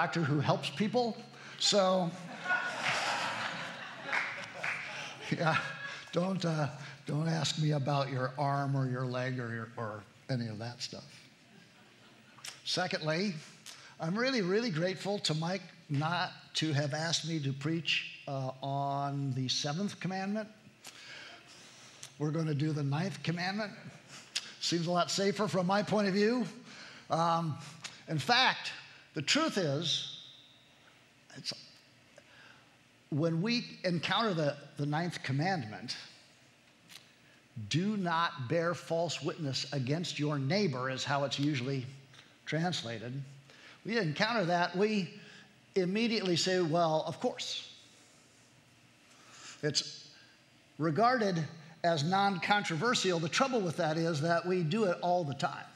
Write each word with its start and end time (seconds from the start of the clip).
doctor 0.00 0.20
who 0.20 0.38
helps 0.38 0.70
people. 0.70 1.16
So, 1.58 2.08
yeah, 5.36 5.56
don't, 6.12 6.44
uh, 6.44 6.68
don't 7.04 7.26
ask 7.26 7.60
me 7.60 7.72
about 7.72 8.08
your 8.08 8.30
arm 8.38 8.76
or 8.76 8.88
your 8.88 9.04
leg 9.04 9.40
or, 9.40 9.52
your, 9.52 9.68
or 9.76 10.04
any 10.30 10.46
of 10.46 10.60
that 10.60 10.80
stuff. 10.80 11.02
Secondly, 12.64 13.34
I'm 13.98 14.16
really, 14.16 14.40
really 14.40 14.70
grateful 14.70 15.18
to 15.18 15.34
Mike 15.34 15.62
not 15.90 16.30
to 16.54 16.72
have 16.72 16.94
asked 16.94 17.26
me 17.26 17.40
to 17.40 17.52
preach 17.52 18.20
uh, 18.28 18.52
on 18.62 19.32
the 19.34 19.48
seventh 19.48 19.98
commandment. 19.98 20.48
We're 22.20 22.30
going 22.30 22.46
to 22.46 22.54
do 22.54 22.70
the 22.70 22.84
ninth 22.84 23.20
commandment. 23.24 23.72
Seems 24.60 24.86
a 24.86 24.92
lot 24.92 25.10
safer 25.10 25.48
from 25.48 25.66
my 25.66 25.82
point 25.82 26.06
of 26.06 26.14
view. 26.14 26.46
Um, 27.10 27.58
in 28.06 28.20
fact, 28.20 28.70
the 29.18 29.22
truth 29.22 29.58
is, 29.58 30.16
when 33.10 33.42
we 33.42 33.64
encounter 33.82 34.32
the, 34.32 34.54
the 34.76 34.86
ninth 34.86 35.24
commandment, 35.24 35.96
do 37.68 37.96
not 37.96 38.48
bear 38.48 38.74
false 38.74 39.20
witness 39.20 39.66
against 39.72 40.20
your 40.20 40.38
neighbor, 40.38 40.88
is 40.88 41.02
how 41.02 41.24
it's 41.24 41.36
usually 41.36 41.84
translated. 42.46 43.12
We 43.84 43.98
encounter 43.98 44.44
that, 44.44 44.76
we 44.76 45.12
immediately 45.74 46.36
say, 46.36 46.60
well, 46.60 47.02
of 47.04 47.18
course. 47.18 47.72
It's 49.64 50.10
regarded 50.78 51.42
as 51.82 52.04
non 52.04 52.38
controversial. 52.38 53.18
The 53.18 53.28
trouble 53.28 53.60
with 53.62 53.78
that 53.78 53.96
is 53.96 54.20
that 54.20 54.46
we 54.46 54.62
do 54.62 54.84
it 54.84 54.96
all 55.02 55.24
the 55.24 55.34
time. 55.34 55.66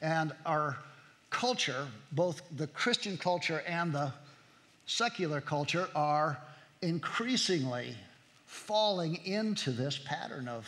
And 0.00 0.32
our 0.46 0.78
culture, 1.30 1.86
both 2.12 2.42
the 2.56 2.66
Christian 2.68 3.16
culture 3.16 3.62
and 3.66 3.92
the 3.92 4.12
secular 4.86 5.40
culture, 5.40 5.88
are 5.94 6.38
increasingly 6.82 7.94
falling 8.46 9.16
into 9.24 9.70
this 9.70 9.98
pattern 9.98 10.48
of, 10.48 10.66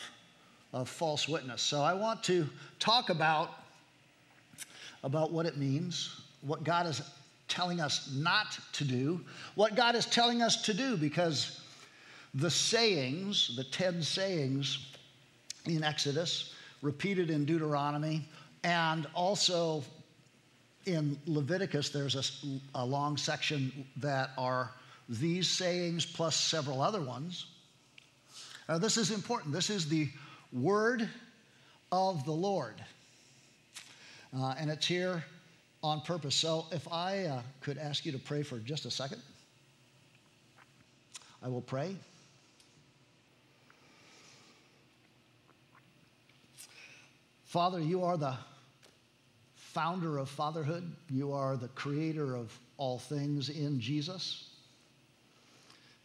of 0.73 0.89
false 0.89 1.29
witness. 1.29 1.63
So 1.63 1.83
I 1.83 1.95
want 1.95 2.23
to 2.25 2.47
talk 2.79 3.09
about, 3.11 3.51
about 5.03 5.33
what 5.33 5.47
it 5.47 5.57
means, 5.57 6.21
what 6.43 6.65
God 6.65 6.87
is 6.87 7.03
telling 7.49 7.81
us 7.81 8.11
not 8.15 8.59
to 8.73 8.85
do, 8.85 9.21
what 9.55 9.75
God 9.75 9.95
is 9.95 10.07
telling 10.07 10.43
us 10.43 10.63
to 10.63 10.75
do, 10.75 10.97
because 10.97 11.61
the 12.35 12.51
sayings, 12.51 13.57
the 13.57 13.65
10 13.65 14.03
sayings 14.03 14.93
in 15.67 15.83
Exodus, 15.83 16.55
repeated 16.83 17.31
in 17.31 17.45
Deuteronomy, 17.45 18.27
and 18.63 19.07
also 19.15 19.83
in 20.87 21.19
Leviticus, 21.27 21.91
there's 21.91 22.17
a, 22.17 22.79
a, 22.79 22.85
long 22.85 23.17
section 23.17 23.87
that 23.97 24.31
are 24.39 24.71
these 25.09 25.49
sayings 25.49 26.07
plus 26.07 26.37
several 26.37 26.81
other 26.81 27.01
ones. 27.01 27.47
Now, 28.69 28.79
this 28.79 28.97
is 28.97 29.11
important. 29.11 29.53
This 29.53 29.69
is 29.69 29.89
the 29.89 30.09
word 30.53 31.09
of 31.93 32.25
the 32.25 32.33
Lord. 32.33 32.75
Uh, 34.37 34.55
and 34.59 34.71
it's 34.71 34.87
here 34.87 35.25
on 35.83 36.01
purpose. 36.01 36.35
So, 36.35 36.67
if 36.71 36.87
I 36.91 37.25
uh, 37.25 37.43
could 37.61 37.79
ask 37.79 38.07
you 38.07 38.13
to 38.13 38.19
pray 38.19 38.43
for 38.43 38.59
just 38.59 38.87
a 38.87 38.91
second, 38.91 39.21
I 41.43 41.49
will 41.49 41.63
pray. 41.63 41.97
Father, 47.45 47.81
you 47.81 48.05
are 48.05 48.17
the 48.17 48.37
founder 49.73 50.19
of 50.19 50.29
fatherhood. 50.29 50.91
You 51.09 51.33
are 51.33 51.57
the 51.57 51.69
creator 51.69 52.35
of 52.35 52.57
all 52.77 52.99
things 52.99 53.49
in 53.49 53.79
Jesus. 53.79 54.51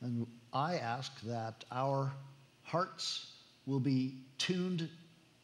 And 0.02 0.28
I 0.54 0.76
ask 0.76 1.20
that 1.22 1.66
our 1.72 2.12
hearts 2.64 3.32
will 3.66 3.80
be 3.80 4.16
tuned 4.38 4.88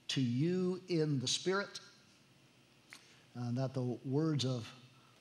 to 0.09 0.21
you 0.21 0.79
in 0.89 1.19
the 1.19 1.27
Spirit, 1.27 1.79
and 3.35 3.57
that 3.57 3.73
the 3.73 3.97
words 4.05 4.45
of 4.45 4.69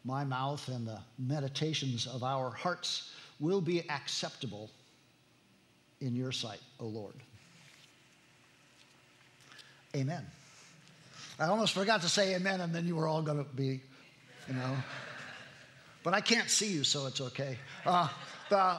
my 0.05 0.25
mouth 0.25 0.67
and 0.69 0.87
the 0.87 0.99
meditations 1.19 2.07
of 2.07 2.23
our 2.23 2.51
hearts 2.51 3.13
will 3.39 3.61
be 3.61 3.89
acceptable 3.89 4.69
in 6.01 6.15
your 6.15 6.33
sight, 6.33 6.61
O 6.81 6.87
Lord. 6.87 7.15
Amen. 9.95 10.27
I 11.41 11.47
almost 11.47 11.73
forgot 11.73 12.03
to 12.03 12.09
say 12.09 12.35
amen, 12.35 12.61
and 12.61 12.75
then 12.75 12.87
you 12.87 12.95
were 12.95 13.09
all 13.09 13.23
going 13.23 13.39
to 13.39 13.51
be, 13.55 13.81
you 14.47 14.55
know. 14.55 14.77
But 16.03 16.13
I 16.13 16.21
can't 16.21 16.51
see 16.51 16.71
you, 16.71 16.85
so 16.85 17.07
it's 17.07 17.23
okay. 17.23 17.57
Uh, 17.87 18.09
the, 18.51 18.79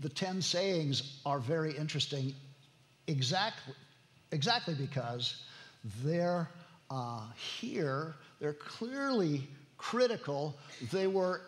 the 0.00 0.08
10 0.08 0.42
sayings 0.42 1.20
are 1.24 1.38
very 1.38 1.76
interesting 1.76 2.34
exactly, 3.06 3.74
exactly 4.32 4.74
because 4.74 5.44
they're 6.04 6.48
uh, 6.90 7.22
here, 7.60 8.14
they're 8.40 8.54
clearly 8.54 9.46
critical. 9.78 10.56
They 10.92 11.06
were 11.06 11.42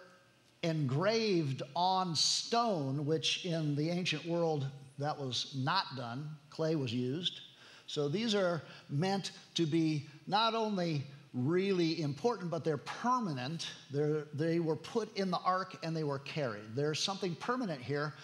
engraved 0.62 1.62
on 1.75 2.14
stone, 2.14 3.04
which 3.04 3.44
in 3.44 3.75
the 3.75 3.91
ancient 3.91 4.25
world 4.26 4.69
that 4.98 5.19
was 5.19 5.56
not 5.56 5.97
done, 5.97 6.28
clay 6.50 6.76
was 6.76 6.93
used. 6.93 7.41
So 7.87 8.09
these 8.09 8.34
are 8.34 8.62
meant 8.89 9.33
to 9.55 9.67
be 9.67 10.06
not 10.27 10.55
only 10.55 11.05
really 11.34 12.00
important, 12.00 12.50
but 12.50 12.65
they're 12.65 12.77
permanent. 12.77 13.67
They're, 13.91 14.25
they 14.33 14.61
were 14.61 14.77
put 14.77 15.15
in 15.17 15.31
the 15.31 15.39
ark 15.39 15.77
and 15.83 15.97
they 15.97 16.05
were 16.05 16.21
carried. 16.21 16.75
There's 16.75 17.00
something 17.00 17.34
permanent 17.37 17.83
here. 17.83 18.15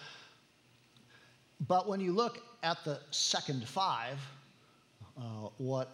But 1.67 1.87
when 1.87 1.99
you 1.99 2.13
look 2.13 2.39
at 2.63 2.83
the 2.83 2.99
second 3.11 3.67
five, 3.67 4.17
uh, 5.17 5.49
what 5.57 5.93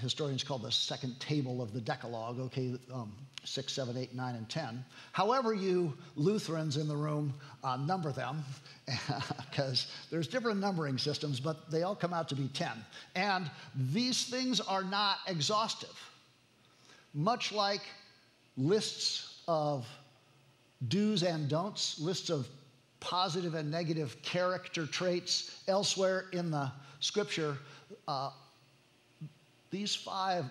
historians 0.00 0.42
call 0.42 0.58
the 0.58 0.72
second 0.72 1.18
table 1.20 1.60
of 1.60 1.72
the 1.72 1.80
Decalogue, 1.80 2.40
okay, 2.40 2.74
um, 2.92 3.12
six, 3.44 3.72
seven, 3.72 3.96
eight, 3.96 4.14
nine, 4.14 4.36
and 4.36 4.48
10. 4.48 4.84
However, 5.12 5.52
you 5.52 5.92
Lutherans 6.16 6.76
in 6.76 6.88
the 6.88 6.96
room 6.96 7.34
uh, 7.62 7.76
number 7.76 8.12
them, 8.12 8.44
because 9.50 9.92
there's 10.10 10.28
different 10.28 10.60
numbering 10.60 10.98
systems, 10.98 11.40
but 11.40 11.70
they 11.70 11.82
all 11.82 11.96
come 11.96 12.12
out 12.12 12.28
to 12.30 12.34
be 12.34 12.48
10. 12.48 12.70
And 13.14 13.50
these 13.92 14.24
things 14.24 14.60
are 14.60 14.84
not 14.84 15.18
exhaustive. 15.26 15.98
Much 17.14 17.52
like 17.52 17.82
lists 18.56 19.42
of 19.48 19.86
do's 20.88 21.22
and 21.22 21.48
don'ts, 21.48 21.98
lists 22.00 22.30
of 22.30 22.48
positive 23.00 23.54
and 23.54 23.70
negative 23.70 24.16
character 24.22 24.86
traits 24.86 25.62
elsewhere 25.68 26.26
in 26.32 26.50
the 26.50 26.70
scripture, 27.00 27.58
uh, 28.06 28.30
these 29.72 29.94
five 29.94 30.44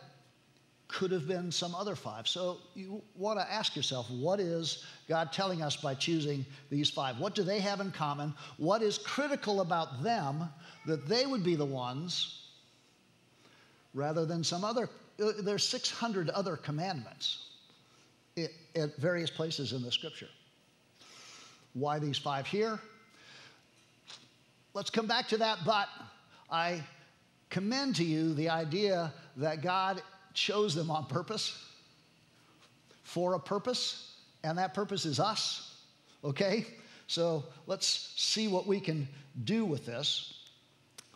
could 0.89 1.11
have 1.11 1.25
been 1.25 1.51
some 1.51 1.73
other 1.73 1.95
five. 1.95 2.27
So 2.27 2.57
you 2.75 3.01
want 3.15 3.39
to 3.39 3.49
ask 3.49 3.77
yourself, 3.77 4.09
what 4.11 4.41
is 4.41 4.83
God 5.07 5.31
telling 5.31 5.61
us 5.61 5.77
by 5.77 5.93
choosing 5.93 6.45
these 6.69 6.89
five? 6.89 7.17
What 7.17 7.33
do 7.33 7.43
they 7.43 7.59
have 7.59 7.79
in 7.79 7.91
common? 7.91 8.33
What 8.57 8.81
is 8.81 8.97
critical 8.97 9.61
about 9.61 10.03
them 10.03 10.49
that 10.85 11.07
they 11.07 11.25
would 11.25 11.45
be 11.45 11.55
the 11.55 11.65
ones 11.65 12.47
rather 13.93 14.25
than 14.25 14.43
some 14.43 14.65
other? 14.65 14.89
Uh, 15.23 15.31
there's 15.41 15.63
600 15.63 16.29
other 16.31 16.57
commandments 16.57 17.45
at 18.37 18.97
various 18.97 19.29
places 19.29 19.71
in 19.71 19.81
the 19.83 19.91
scripture. 19.91 20.29
Why 21.73 21.99
these 21.99 22.17
five 22.17 22.47
here? 22.47 22.79
Let's 24.73 24.89
come 24.89 25.07
back 25.07 25.27
to 25.29 25.37
that, 25.37 25.59
but 25.65 25.87
I 26.49 26.81
commend 27.51 27.97
to 27.97 28.03
you 28.03 28.33
the 28.33 28.49
idea 28.49 29.13
that 29.37 29.61
God 29.61 30.01
chose 30.33 30.73
them 30.73 30.89
on 30.89 31.05
purpose 31.05 31.55
for 33.03 33.35
a 33.35 33.39
purpose, 33.39 34.15
and 34.43 34.57
that 34.57 34.73
purpose 34.73 35.05
is 35.05 35.19
us. 35.19 35.75
Okay? 36.23 36.65
So 37.07 37.43
let's 37.67 38.13
see 38.15 38.47
what 38.47 38.65
we 38.65 38.79
can 38.79 39.07
do 39.43 39.65
with 39.65 39.85
this. 39.85 40.39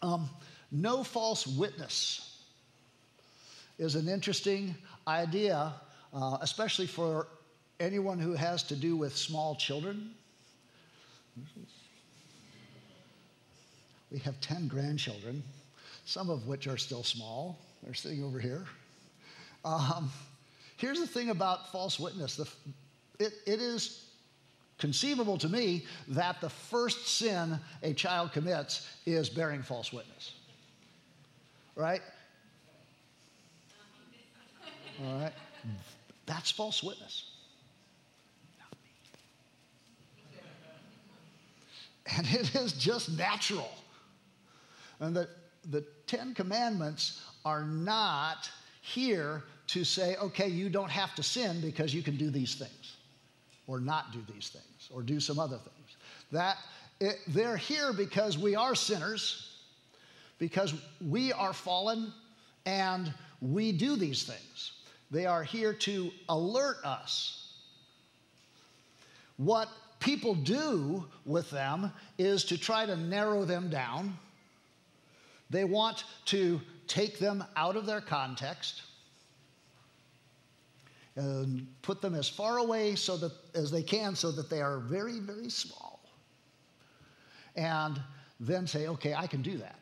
Um, 0.02 0.30
no 0.72 1.04
false 1.04 1.48
witness 1.48 2.44
is 3.78 3.96
an 3.96 4.10
interesting 4.10 4.76
idea, 5.08 5.74
uh, 6.14 6.38
especially 6.42 6.88
for 6.88 7.28
anyone 7.80 8.20
who 8.20 8.34
has 8.34 8.64
to 8.64 8.76
do 8.76 8.98
with 8.98 9.16
small 9.16 9.56
children. 9.56 10.12
We 14.12 14.20
have 14.20 14.40
10 14.42 14.68
grandchildren, 14.68 15.44
some 16.06 16.30
of 16.30 16.48
which 16.48 16.68
are 16.68 16.78
still 16.78 17.04
small. 17.04 17.60
They're 17.84 17.94
sitting 17.94 18.24
over 18.24 18.40
here. 18.40 18.64
Um, 19.66 20.12
here's 20.78 21.00
the 21.00 21.08
thing 21.08 21.32
about 21.32 21.72
false 21.72 22.00
witness 22.00 22.38
the, 22.38 22.48
it, 23.20 23.34
it 23.46 23.60
is 23.60 24.06
conceivable 24.78 25.38
to 25.40 25.50
me 25.50 25.86
that 26.10 26.40
the 26.42 26.50
first 26.50 27.08
sin 27.08 27.60
a 27.82 27.94
child 27.94 28.32
commits 28.32 28.88
is 29.06 29.30
bearing 29.30 29.64
false 29.64 29.92
witness. 29.92 30.34
Right? 31.76 32.02
All 35.04 35.20
right. 35.20 35.34
That's 36.26 36.52
false 36.52 36.84
witness. 36.84 37.32
And 42.18 42.28
it 42.28 42.54
is 42.56 42.74
just 42.74 43.18
natural. 43.18 43.70
And 45.00 45.16
the, 45.16 45.28
the 45.70 45.84
Ten 46.08 46.34
Commandments 46.34 47.22
are 47.44 47.64
not 47.64 48.50
here 48.82 49.44
to 49.68 49.84
say, 49.84 50.16
okay, 50.18 50.48
you 50.48 50.70
don't 50.70 50.92
have 50.92 51.16
to 51.16 51.24
sin 51.24 51.60
because 51.62 51.94
you 51.94 52.04
can 52.04 52.18
do 52.18 52.30
these 52.30 52.56
things, 52.56 52.98
or 53.68 53.80
not 53.80 54.12
do 54.12 54.20
these 54.32 54.50
things, 54.50 54.90
or 54.94 55.02
do 55.02 55.20
some 55.20 55.40
other 55.40 55.58
things. 55.58 55.98
That 56.32 56.58
it, 57.00 57.18
they're 57.28 57.58
here 57.58 57.94
because 57.94 58.38
we 58.38 58.56
are 58.56 58.76
sinners, 58.76 59.58
because 60.38 60.74
we 61.02 61.34
are 61.34 61.54
fallen, 61.54 62.14
and 62.66 63.14
we 63.42 63.72
do 63.72 63.96
these 63.96 64.24
things. 64.24 64.72
They 65.12 65.26
are 65.26 65.44
here 65.44 65.74
to 65.74 66.12
alert 66.30 66.78
us. 66.84 67.54
What 69.38 69.70
people 70.00 70.36
do 70.36 71.06
with 71.26 71.50
them 71.50 71.92
is 72.18 72.44
to 72.46 72.58
try 72.58 72.86
to 72.86 72.96
narrow 72.96 73.46
them 73.46 73.70
down. 73.70 74.18
They 75.56 75.64
want 75.64 76.04
to 76.26 76.60
take 76.86 77.18
them 77.18 77.42
out 77.56 77.78
of 77.78 77.86
their 77.86 78.02
context 78.02 78.82
and 81.16 81.66
put 81.82 82.02
them 82.02 82.14
as 82.14 82.28
far 82.28 82.58
away 82.58 82.96
so 82.96 83.16
that 83.16 83.32
as 83.54 83.72
they 83.72 83.82
can 83.82 84.18
so 84.18 84.34
that 84.34 84.50
they 84.50 84.60
are 84.62 84.80
very 84.80 85.20
very 85.20 85.50
small. 85.50 86.02
And 87.56 88.02
then 88.42 88.68
say 88.68 88.88
okay 88.88 89.14
i 89.14 89.28
can 89.28 89.42
do 89.42 89.58
that. 89.60 89.80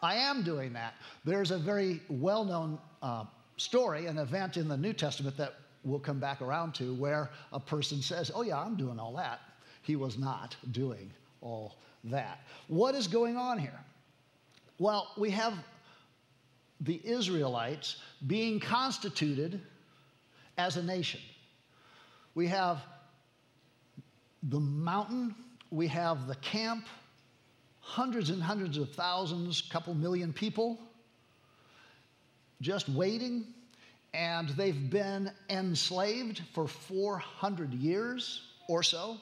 I 0.00 0.14
am 0.14 0.44
doing 0.44 0.72
that. 0.74 0.94
There's 1.24 1.50
a 1.50 1.58
very 1.58 2.00
well-known 2.08 2.78
uh, 3.02 3.24
story 3.56 4.06
an 4.06 4.18
event 4.18 4.56
in 4.58 4.68
the 4.68 4.76
new 4.76 4.92
testament 4.92 5.36
that 5.38 5.54
we'll 5.82 5.98
come 5.98 6.20
back 6.20 6.40
around 6.40 6.72
to 6.76 6.94
where 6.94 7.30
a 7.52 7.58
person 7.58 8.00
says 8.00 8.30
oh 8.32 8.42
yeah 8.42 8.60
i'm 8.60 8.76
doing 8.76 9.00
all 9.00 9.14
that. 9.14 9.40
He 9.82 9.96
was 9.96 10.16
not 10.18 10.54
doing 10.70 11.10
all 11.40 11.74
that 12.04 12.40
what 12.68 12.94
is 12.94 13.06
going 13.06 13.36
on 13.36 13.58
here 13.58 13.78
well 14.78 15.12
we 15.16 15.30
have 15.30 15.54
the 16.80 17.00
Israelites 17.04 17.96
being 18.26 18.60
constituted 18.60 19.60
as 20.56 20.76
a 20.76 20.82
nation. 20.82 21.20
We 22.34 22.46
have 22.48 22.78
the 24.44 24.60
mountain, 24.60 25.34
we 25.70 25.88
have 25.88 26.26
the 26.26 26.36
camp, 26.36 26.86
hundreds 27.80 28.30
and 28.30 28.42
hundreds 28.42 28.78
of 28.78 28.92
thousands, 28.92 29.62
couple 29.62 29.94
million 29.94 30.32
people 30.32 30.78
just 32.60 32.88
waiting, 32.88 33.44
and 34.14 34.48
they've 34.50 34.90
been 34.90 35.30
enslaved 35.48 36.42
for 36.54 36.66
400 36.66 37.72
years 37.72 38.42
or 38.68 38.82
so. 38.82 39.16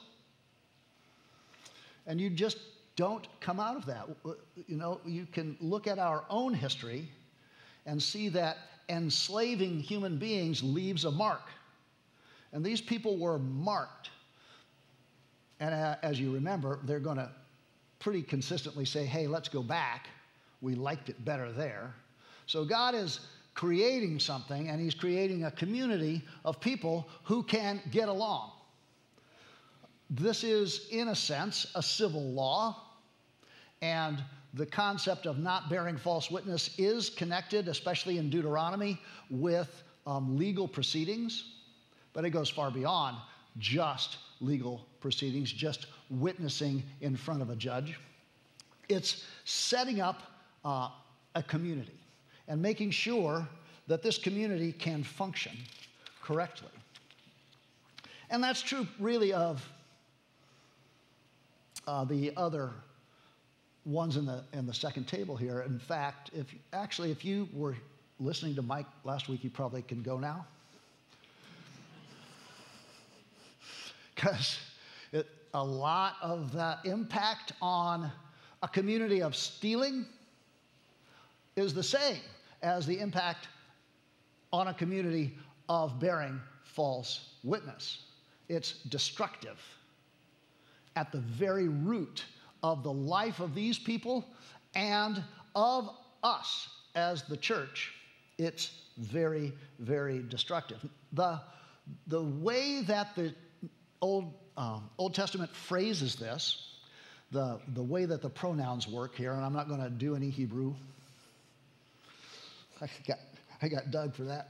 And 2.07 2.19
you 2.19 2.29
just 2.29 2.57
don't 2.95 3.27
come 3.39 3.59
out 3.59 3.75
of 3.75 3.85
that. 3.85 4.07
You 4.65 4.77
know, 4.77 4.99
you 5.05 5.27
can 5.31 5.55
look 5.61 5.85
at 5.85 5.99
our 5.99 6.23
own 6.29 6.53
history 6.53 7.07
and 7.85 8.01
see 8.01 8.29
that 8.29 8.57
enslaving 8.89 9.79
human 9.79 10.17
beings 10.17 10.63
leaves 10.63 11.05
a 11.05 11.11
mark. 11.11 11.43
And 12.53 12.65
these 12.65 12.81
people 12.81 13.17
were 13.17 13.37
marked. 13.37 14.09
And 15.59 15.73
uh, 15.73 15.95
as 16.01 16.19
you 16.19 16.33
remember, 16.33 16.79
they're 16.83 16.99
going 16.99 17.17
to 17.17 17.29
pretty 17.99 18.21
consistently 18.21 18.85
say, 18.85 19.05
hey, 19.05 19.27
let's 19.27 19.49
go 19.49 19.61
back. 19.61 20.07
We 20.61 20.75
liked 20.75 21.09
it 21.09 21.23
better 21.25 21.51
there. 21.51 21.93
So 22.45 22.63
God 22.63 22.95
is 22.95 23.19
creating 23.53 24.19
something, 24.19 24.69
and 24.69 24.79
He's 24.79 24.93
creating 24.93 25.43
a 25.43 25.51
community 25.51 26.21
of 26.45 26.59
people 26.59 27.07
who 27.23 27.43
can 27.43 27.81
get 27.91 28.07
along. 28.07 28.51
This 30.09 30.43
is, 30.43 30.87
in 30.91 31.09
a 31.09 31.15
sense, 31.15 31.67
a 31.75 31.83
civil 31.83 32.31
law. 32.31 32.83
And 33.81 34.23
the 34.53 34.65
concept 34.65 35.25
of 35.25 35.37
not 35.37 35.69
bearing 35.69 35.97
false 35.97 36.31
witness 36.31 36.71
is 36.77 37.09
connected, 37.09 37.67
especially 37.67 38.17
in 38.17 38.29
Deuteronomy, 38.29 38.99
with 39.29 39.83
um, 40.05 40.37
legal 40.37 40.67
proceedings, 40.67 41.55
but 42.13 42.25
it 42.25 42.29
goes 42.31 42.49
far 42.49 42.71
beyond 42.71 43.17
just 43.59 44.17
legal 44.39 44.85
proceedings, 45.01 45.51
just 45.51 45.87
witnessing 46.09 46.81
in 47.01 47.15
front 47.15 47.41
of 47.41 47.49
a 47.49 47.55
judge. 47.55 47.99
It's 48.89 49.25
setting 49.45 49.99
up 49.99 50.23
uh, 50.63 50.89
a 51.35 51.43
community 51.43 51.99
and 52.47 52.61
making 52.61 52.91
sure 52.91 53.47
that 53.87 54.01
this 54.01 54.17
community 54.17 54.71
can 54.71 55.03
function 55.03 55.57
correctly. 56.21 56.69
And 58.29 58.43
that's 58.43 58.61
true, 58.61 58.87
really, 58.99 59.33
of 59.33 59.67
uh, 61.87 62.03
the 62.03 62.31
other 62.35 62.71
ones 63.85 64.17
in 64.17 64.25
the, 64.25 64.43
in 64.53 64.67
the 64.67 64.73
second 64.73 65.07
table 65.07 65.35
here. 65.35 65.61
In 65.61 65.79
fact, 65.79 66.29
if 66.35 66.53
actually, 66.73 67.11
if 67.11 67.23
you 67.23 67.47
were 67.53 67.75
listening 68.19 68.53
to 68.55 68.61
Mike 68.61 68.85
last 69.05 69.29
week, 69.29 69.43
you 69.43 69.49
probably 69.49 69.81
can 69.81 70.03
go 70.03 70.17
now. 70.17 70.45
Because 74.13 74.57
a 75.53 75.63
lot 75.63 76.15
of 76.21 76.51
the 76.51 76.77
impact 76.85 77.53
on 77.61 78.11
a 78.61 78.67
community 78.67 79.21
of 79.21 79.35
stealing 79.35 80.05
is 81.55 81.73
the 81.73 81.83
same 81.83 82.17
as 82.61 82.85
the 82.85 82.99
impact 82.99 83.47
on 84.51 84.67
a 84.67 84.73
community 84.73 85.35
of 85.69 85.99
bearing 85.99 86.39
false 86.63 87.29
witness. 87.43 87.99
It's 88.49 88.83
destructive 88.89 89.59
at 90.97 91.11
the 91.11 91.19
very 91.19 91.67
root 91.67 92.25
of 92.63 92.81
the 92.81 92.91
life 92.91 93.39
of 93.39 93.53
these 93.53 93.77
people 93.77 94.25
and 94.73 95.23
of 95.55 95.91
us 96.23 96.69
as 96.95 97.21
the 97.23 97.37
church, 97.37 97.93
it's 98.39 98.71
very, 98.97 99.53
very 99.77 100.23
destructive. 100.27 100.83
The, 101.13 101.39
the 102.07 102.23
way 102.23 102.81
that 102.81 103.15
the 103.15 103.33
Old, 104.01 104.33
um, 104.57 104.89
Old 104.97 105.13
Testament 105.13 105.55
phrases 105.55 106.15
this, 106.15 106.79
the, 107.31 107.59
the 107.75 107.83
way 107.83 108.05
that 108.05 108.23
the 108.23 108.29
pronouns 108.29 108.87
work 108.87 109.15
here, 109.15 109.33
and 109.33 109.45
I'm 109.45 109.53
not 109.53 109.67
going 109.67 109.81
to 109.81 109.91
do 109.91 110.15
any 110.15 110.31
Hebrew. 110.31 110.73
I 112.81 112.87
got, 113.07 113.19
I 113.61 113.67
got 113.67 113.91
Doug 113.91 114.15
for 114.15 114.23
that. 114.23 114.49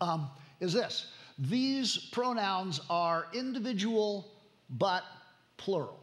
Um, 0.00 0.28
is 0.58 0.72
this 0.72 1.06
these 1.38 1.96
pronouns 2.12 2.80
are 2.90 3.26
individual 3.32 4.26
but 4.70 5.02
plural. 5.60 6.00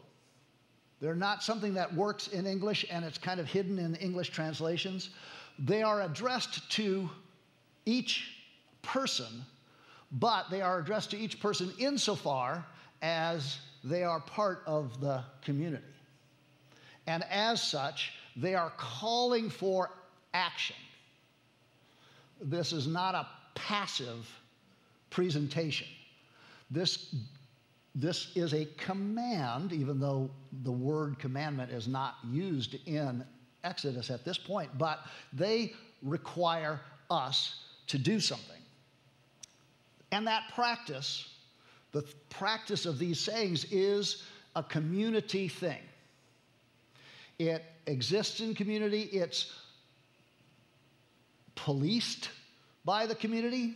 They're 1.00 1.14
not 1.14 1.42
something 1.42 1.74
that 1.74 1.92
works 1.92 2.28
in 2.28 2.46
English 2.46 2.86
and 2.90 3.04
it's 3.04 3.18
kind 3.18 3.40
of 3.40 3.46
hidden 3.46 3.78
in 3.78 3.96
English 3.96 4.30
translations. 4.30 5.10
They 5.58 5.82
are 5.82 6.02
addressed 6.02 6.70
to 6.72 7.10
each 7.84 8.36
person, 8.82 9.44
but 10.12 10.46
they 10.50 10.62
are 10.62 10.78
addressed 10.78 11.10
to 11.10 11.18
each 11.18 11.40
person 11.40 11.72
insofar 11.78 12.64
as 13.02 13.58
they 13.84 14.04
are 14.04 14.20
part 14.20 14.62
of 14.66 15.00
the 15.00 15.22
community. 15.42 15.84
And 17.06 17.24
as 17.24 17.62
such, 17.62 18.12
they 18.36 18.54
are 18.54 18.72
calling 18.76 19.50
for 19.50 19.90
action. 20.34 20.76
This 22.40 22.72
is 22.72 22.86
not 22.86 23.14
a 23.14 23.26
passive 23.54 24.28
presentation. 25.10 25.88
This 26.70 27.14
this 27.94 28.32
is 28.34 28.54
a 28.54 28.66
command, 28.76 29.72
even 29.72 29.98
though 29.98 30.30
the 30.62 30.72
word 30.72 31.18
commandment 31.18 31.70
is 31.72 31.88
not 31.88 32.16
used 32.30 32.76
in 32.86 33.24
Exodus 33.64 34.10
at 34.10 34.24
this 34.24 34.38
point, 34.38 34.70
but 34.78 35.00
they 35.32 35.72
require 36.02 36.80
us 37.10 37.64
to 37.88 37.98
do 37.98 38.20
something. 38.20 38.60
And 40.12 40.26
that 40.26 40.44
practice, 40.54 41.28
the 41.92 42.02
practice 42.30 42.86
of 42.86 42.98
these 42.98 43.18
sayings, 43.18 43.64
is 43.70 44.24
a 44.54 44.62
community 44.62 45.48
thing. 45.48 45.80
It 47.38 47.64
exists 47.86 48.40
in 48.40 48.54
community, 48.54 49.02
it's 49.02 49.52
policed 51.54 52.30
by 52.84 53.06
the 53.06 53.14
community, 53.14 53.74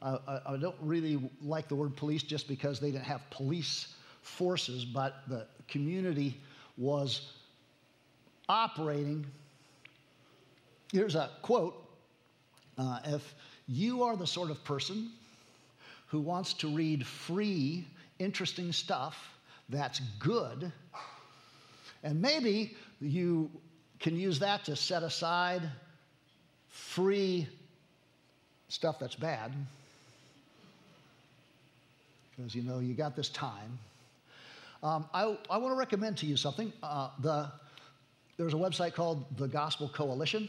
I, 0.00 0.40
I 0.46 0.56
don't 0.56 0.76
really 0.80 1.30
like 1.42 1.68
the 1.68 1.74
word 1.74 1.96
police 1.96 2.22
just 2.22 2.46
because 2.46 2.78
they 2.78 2.90
didn't 2.90 3.04
have 3.04 3.22
police 3.30 3.94
forces, 4.22 4.84
but 4.84 5.22
the 5.28 5.46
community 5.66 6.36
was 6.76 7.32
operating. 8.48 9.26
Here's 10.92 11.14
a 11.16 11.30
quote 11.42 11.74
uh, 12.76 13.00
If 13.06 13.34
you 13.66 14.04
are 14.04 14.16
the 14.16 14.26
sort 14.26 14.50
of 14.50 14.62
person 14.64 15.10
who 16.06 16.20
wants 16.20 16.54
to 16.54 16.68
read 16.68 17.06
free, 17.06 17.86
interesting 18.18 18.72
stuff 18.72 19.16
that's 19.68 20.00
good, 20.18 20.72
and 22.02 22.22
maybe 22.22 22.76
you 23.00 23.50
can 23.98 24.16
use 24.16 24.38
that 24.38 24.64
to 24.64 24.76
set 24.76 25.02
aside 25.02 25.62
free 26.68 27.48
stuff 28.68 28.98
that's 28.98 29.16
bad, 29.16 29.52
because 32.38 32.54
you 32.54 32.62
know 32.62 32.78
you 32.78 32.94
got 32.94 33.16
this 33.16 33.28
time. 33.28 33.78
Um, 34.82 35.06
I, 35.12 35.36
I 35.50 35.58
want 35.58 35.72
to 35.72 35.78
recommend 35.78 36.16
to 36.18 36.26
you 36.26 36.36
something. 36.36 36.72
Uh, 36.82 37.10
the, 37.20 37.50
there's 38.36 38.54
a 38.54 38.56
website 38.56 38.94
called 38.94 39.36
the 39.36 39.48
Gospel 39.48 39.88
Coalition. 39.88 40.48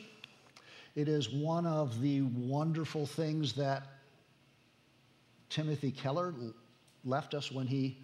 It 0.95 1.07
is 1.07 1.31
one 1.31 1.65
of 1.65 1.99
the 1.99 2.21
wonderful 2.21 3.07
things 3.07 3.53
that 3.53 3.83
Timothy 5.49 5.89
Keller 5.89 6.33
left 7.03 7.33
us 7.33 7.51
when 7.51 7.65
he 7.65 7.97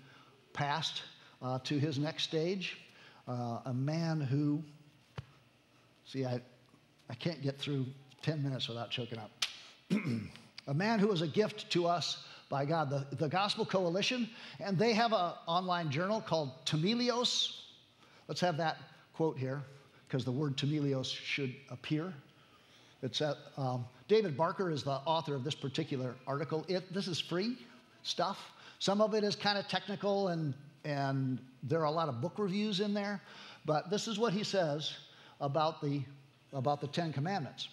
passed 0.53 1.03
uh, 1.43 1.59
to 1.65 1.77
his 1.77 1.99
next 1.99 2.23
stage. 2.23 2.79
Uh, 3.27 3.59
a 3.65 3.73
man 3.73 4.19
who, 4.19 4.63
see, 6.05 6.25
I, 6.25 6.41
I 7.07 7.13
can't 7.13 7.41
get 7.43 7.59
through 7.59 7.85
10 8.23 8.41
minutes 8.41 8.67
without 8.67 8.89
choking 8.89 9.19
up. 9.19 9.45
a 10.67 10.73
man 10.73 10.97
who 10.97 11.07
was 11.07 11.21
a 11.21 11.27
gift 11.27 11.69
to 11.71 11.85
us 11.85 12.25
by 12.49 12.65
God, 12.65 12.89
the, 12.89 13.05
the 13.15 13.27
Gospel 13.27 13.65
Coalition, 13.65 14.29
and 14.59 14.77
they 14.77 14.93
have 14.93 15.13
an 15.13 15.33
online 15.47 15.89
journal 15.89 16.21
called 16.21 16.65
Themelios. 16.65 17.61
Let's 18.27 18.41
have 18.41 18.57
that 18.57 18.77
quote 19.13 19.37
here, 19.37 19.63
because 20.07 20.23
the 20.25 20.31
word 20.31 20.57
Themelios 20.57 21.05
should 21.05 21.55
appear. 21.69 22.13
It's 23.01 23.21
at, 23.21 23.37
um, 23.57 23.85
David 24.07 24.37
Barker 24.37 24.69
is 24.69 24.83
the 24.83 24.99
author 25.05 25.35
of 25.35 25.43
this 25.43 25.55
particular 25.55 26.15
article. 26.27 26.65
It, 26.67 26.93
this 26.93 27.07
is 27.07 27.19
free 27.19 27.57
stuff. 28.03 28.37
Some 28.79 29.01
of 29.01 29.13
it 29.13 29.23
is 29.23 29.35
kind 29.35 29.57
of 29.57 29.67
technical, 29.67 30.29
and, 30.29 30.53
and 30.83 31.39
there 31.63 31.79
are 31.79 31.85
a 31.85 31.91
lot 31.91 32.09
of 32.09 32.21
book 32.21 32.33
reviews 32.37 32.79
in 32.79 32.93
there. 32.93 33.21
But 33.65 33.89
this 33.89 34.07
is 34.07 34.19
what 34.19 34.33
he 34.33 34.43
says 34.43 34.93
about 35.41 35.81
the, 35.81 36.03
about 36.53 36.81
the 36.81 36.87
Ten 36.87 37.11
Commandments. 37.11 37.69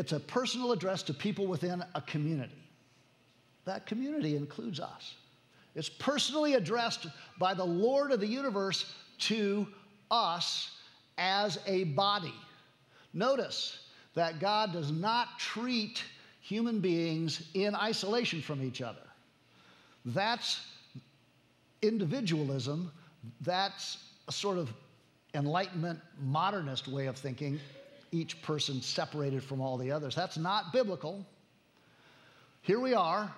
It's 0.00 0.12
a 0.12 0.18
personal 0.18 0.72
address 0.72 1.02
to 1.02 1.12
people 1.12 1.46
within 1.46 1.84
a 1.94 2.00
community. 2.00 2.56
That 3.66 3.84
community 3.84 4.34
includes 4.34 4.80
us. 4.80 5.16
It's 5.74 5.90
personally 5.90 6.54
addressed 6.54 7.06
by 7.38 7.52
the 7.52 7.66
Lord 7.66 8.10
of 8.10 8.18
the 8.18 8.26
universe 8.26 8.90
to 9.18 9.66
us 10.10 10.70
as 11.18 11.58
a 11.66 11.84
body. 11.84 12.32
Notice 13.12 13.88
that 14.14 14.40
God 14.40 14.72
does 14.72 14.90
not 14.90 15.38
treat 15.38 16.02
human 16.40 16.80
beings 16.80 17.50
in 17.52 17.74
isolation 17.74 18.40
from 18.40 18.64
each 18.64 18.80
other. 18.80 19.06
That's 20.06 20.64
individualism. 21.82 22.90
That's 23.42 23.98
a 24.28 24.32
sort 24.32 24.56
of 24.56 24.72
Enlightenment 25.34 26.00
modernist 26.22 26.88
way 26.88 27.04
of 27.04 27.18
thinking, 27.18 27.60
each 28.12 28.42
person 28.42 28.82
separated 28.82 29.42
from 29.42 29.60
all 29.60 29.76
the 29.76 29.90
others. 29.90 30.14
That's 30.14 30.36
not 30.36 30.72
biblical. 30.72 31.24
Here 32.62 32.80
we 32.80 32.94
are, 32.94 33.32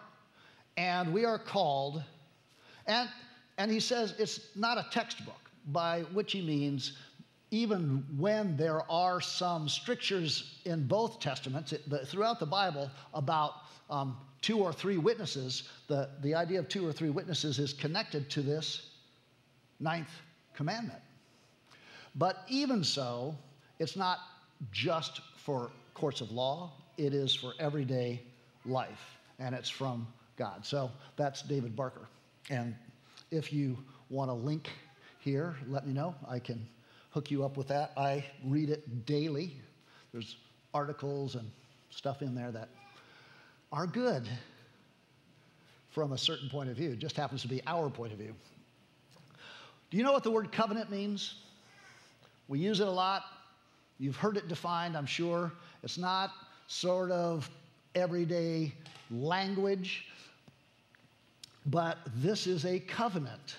and 0.76 1.12
we 1.12 1.25
are 1.25 1.38
called, 1.38 2.02
and, 2.87 3.09
and 3.59 3.71
he 3.71 3.81
says 3.81 4.14
it's 4.19 4.41
not 4.57 4.79
a 4.79 4.87
textbook, 4.91 5.50
by 5.69 6.00
which 6.12 6.33
he 6.33 6.43
means 6.43 6.97
even 7.52 8.02
when 8.17 8.57
there 8.57 8.91
are 8.91 9.21
some 9.21 9.69
strictures 9.69 10.59
in 10.64 10.87
both 10.87 11.21
testaments, 11.21 11.73
it, 11.73 11.88
the, 11.88 11.99
throughout 12.07 12.41
the 12.41 12.47
Bible, 12.47 12.91
about 13.12 13.52
um, 13.91 14.17
two 14.41 14.59
or 14.59 14.73
three 14.73 14.97
witnesses, 14.97 15.69
the, 15.87 16.09
the 16.23 16.35
idea 16.35 16.59
of 16.59 16.69
two 16.69 16.87
or 16.87 16.93
three 16.93 17.11
witnesses 17.11 17.59
is 17.59 17.75
connected 17.75 18.31
to 18.31 18.41
this 18.41 18.93
ninth 19.81 20.11
commandment. 20.55 21.00
But 22.14 22.38
even 22.49 22.83
so, 22.83 23.37
it's 23.79 23.97
not 23.97 24.19
just 24.71 25.21
for 25.37 25.71
courts 25.95 26.21
of 26.21 26.31
law, 26.31 26.73
it 26.97 27.14
is 27.14 27.35
for 27.35 27.52
everyday 27.59 28.23
life, 28.64 29.19
and 29.38 29.54
it's 29.54 29.71
from 29.71 30.07
God. 30.37 30.64
So 30.64 30.90
that's 31.16 31.42
David 31.42 31.75
Barker. 31.75 32.09
And 32.50 32.75
if 33.31 33.52
you 33.52 33.76
want 34.11 34.31
a 34.31 34.35
link 34.35 34.71
here, 35.19 35.57
let 35.69 35.87
me 35.87 35.92
know. 35.92 36.14
I 36.28 36.38
can 36.38 36.66
hook 37.11 37.31
you 37.31 37.45
up 37.45 37.57
with 37.57 37.69
that. 37.69 37.92
I 37.97 38.25
read 38.45 38.71
it 38.71 39.07
daily. 39.07 39.57
There's 40.12 40.37
articles 40.75 41.35
and 41.35 41.50
stuff 41.90 42.23
in 42.23 42.35
there 42.35 42.50
that 42.52 42.69
are 43.73 43.87
good 43.87 44.28
from 45.90 46.12
a 46.12 46.19
certain 46.19 46.49
point 46.49 46.71
of 46.71 46.76
view. 46.76 46.92
It 46.92 46.99
just 46.99 47.16
happens 47.16 47.42
to 47.42 47.49
be 47.49 47.62
our 47.66 47.90
point 47.90 48.12
of 48.12 48.19
view. 48.19 48.35
Do 49.90 49.99
you 49.99 50.02
know 50.02 50.12
what 50.12 50.23
the 50.23 50.31
word 50.31 50.50
covenant 50.52 50.90
means? 50.90 51.35
We 52.49 52.59
use 52.59 52.81
it 52.81 52.88
a 52.88 52.90
lot. 52.90 53.25
You've 53.99 54.16
heard 54.16 54.37
it 54.37 54.49
defined, 54.49 54.96
I'm 54.96 55.06
sure. 55.06 55.52
It's 55.82 55.99
not 55.99 56.30
sort 56.66 57.11
of 57.11 57.49
everyday 57.94 58.72
language, 59.11 60.06
but 61.66 61.99
this 62.16 62.46
is 62.46 62.64
a 62.64 62.80
covenant. 62.80 63.56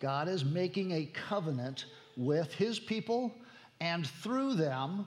God 0.00 0.28
is 0.28 0.44
making 0.44 0.92
a 0.92 1.08
covenant 1.12 1.84
with 2.16 2.52
his 2.54 2.78
people, 2.80 3.32
and 3.80 4.06
through 4.06 4.54
them, 4.54 5.06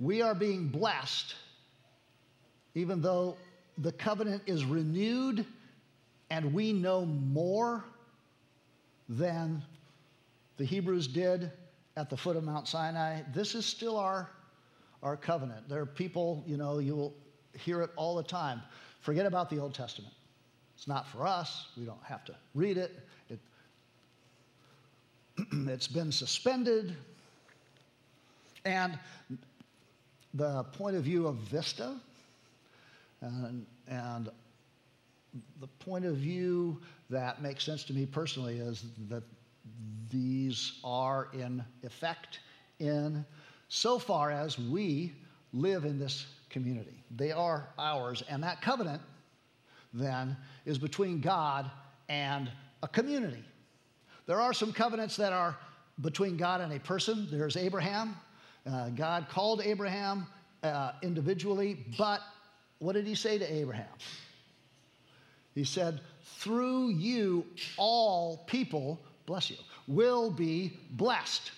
we 0.00 0.22
are 0.22 0.34
being 0.34 0.68
blessed, 0.68 1.36
even 2.74 3.00
though 3.00 3.36
the 3.78 3.92
covenant 3.92 4.42
is 4.46 4.64
renewed 4.64 5.46
and 6.30 6.52
we 6.52 6.72
know 6.72 7.04
more 7.04 7.84
than 9.08 9.62
the 10.56 10.64
Hebrews 10.64 11.06
did 11.06 11.50
at 11.96 12.10
the 12.10 12.16
foot 12.16 12.36
of 12.36 12.44
Mount 12.44 12.68
Sinai. 12.68 13.22
This 13.34 13.54
is 13.54 13.66
still 13.66 13.96
our, 13.96 14.30
our 15.02 15.16
covenant. 15.16 15.68
There 15.68 15.80
are 15.80 15.86
people, 15.86 16.44
you 16.46 16.56
know, 16.56 16.78
you 16.78 16.96
will 16.96 17.14
hear 17.52 17.82
it 17.82 17.90
all 17.96 18.16
the 18.16 18.22
time. 18.22 18.62
Forget 19.00 19.26
about 19.26 19.50
the 19.50 19.58
Old 19.58 19.74
Testament. 19.74 20.14
It's 20.76 20.88
not 20.88 21.06
for 21.08 21.26
us. 21.26 21.68
We 21.76 21.84
don't 21.84 22.02
have 22.04 22.24
to 22.24 22.34
read 22.54 22.78
it. 22.78 22.98
it's 25.52 25.88
been 25.88 26.12
suspended. 26.12 26.96
And 28.64 28.98
the 30.34 30.64
point 30.64 30.96
of 30.96 31.04
view 31.04 31.26
of 31.26 31.36
Vista 31.36 31.96
and, 33.20 33.66
and 33.88 34.30
the 35.60 35.66
point 35.66 36.04
of 36.04 36.16
view 36.16 36.80
that 37.10 37.42
makes 37.42 37.64
sense 37.64 37.84
to 37.84 37.92
me 37.92 38.06
personally 38.06 38.58
is 38.58 38.84
that 39.08 39.22
these 40.10 40.80
are 40.84 41.28
in 41.32 41.64
effect 41.82 42.40
in 42.78 43.24
so 43.68 43.98
far 43.98 44.30
as 44.30 44.58
we 44.58 45.12
live 45.52 45.84
in 45.84 45.98
this 45.98 46.26
community. 46.50 47.02
They 47.16 47.32
are 47.32 47.68
ours, 47.78 48.22
and 48.28 48.42
that 48.42 48.60
covenant 48.60 49.02
then 49.94 50.36
is 50.64 50.78
between 50.78 51.20
God 51.20 51.70
and 52.08 52.50
a 52.82 52.88
community. 52.88 53.44
There 54.26 54.40
are 54.40 54.52
some 54.52 54.72
covenants 54.72 55.16
that 55.16 55.32
are 55.32 55.56
between 56.00 56.36
God 56.36 56.60
and 56.60 56.72
a 56.72 56.80
person. 56.80 57.28
There's 57.30 57.56
Abraham. 57.56 58.16
Uh, 58.66 58.90
God 58.90 59.26
called 59.28 59.60
Abraham 59.62 60.26
uh, 60.62 60.92
individually, 61.02 61.84
but 61.98 62.20
what 62.78 62.94
did 62.94 63.06
he 63.06 63.14
say 63.14 63.38
to 63.38 63.52
Abraham? 63.52 63.86
He 65.54 65.64
said, 65.64 66.00
Through 66.38 66.90
you, 66.90 67.44
all 67.76 68.44
people, 68.46 69.00
bless 69.26 69.50
you, 69.50 69.56
will 69.86 70.30
be 70.30 70.78
blessed. 70.92 71.52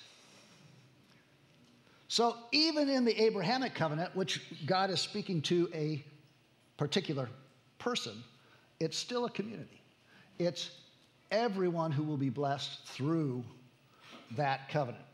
So, 2.08 2.36
even 2.52 2.88
in 2.88 3.04
the 3.04 3.22
Abrahamic 3.22 3.74
covenant, 3.74 4.14
which 4.14 4.40
God 4.66 4.90
is 4.90 5.00
speaking 5.00 5.42
to 5.42 5.68
a 5.74 6.04
particular 6.76 7.28
person, 7.78 8.22
it's 8.80 8.96
still 8.96 9.24
a 9.24 9.30
community. 9.30 9.80
It's 10.38 10.70
everyone 11.30 11.90
who 11.90 12.02
will 12.02 12.16
be 12.16 12.30
blessed 12.30 12.86
through 12.86 13.44
that 14.36 14.68
covenant. 14.68 15.04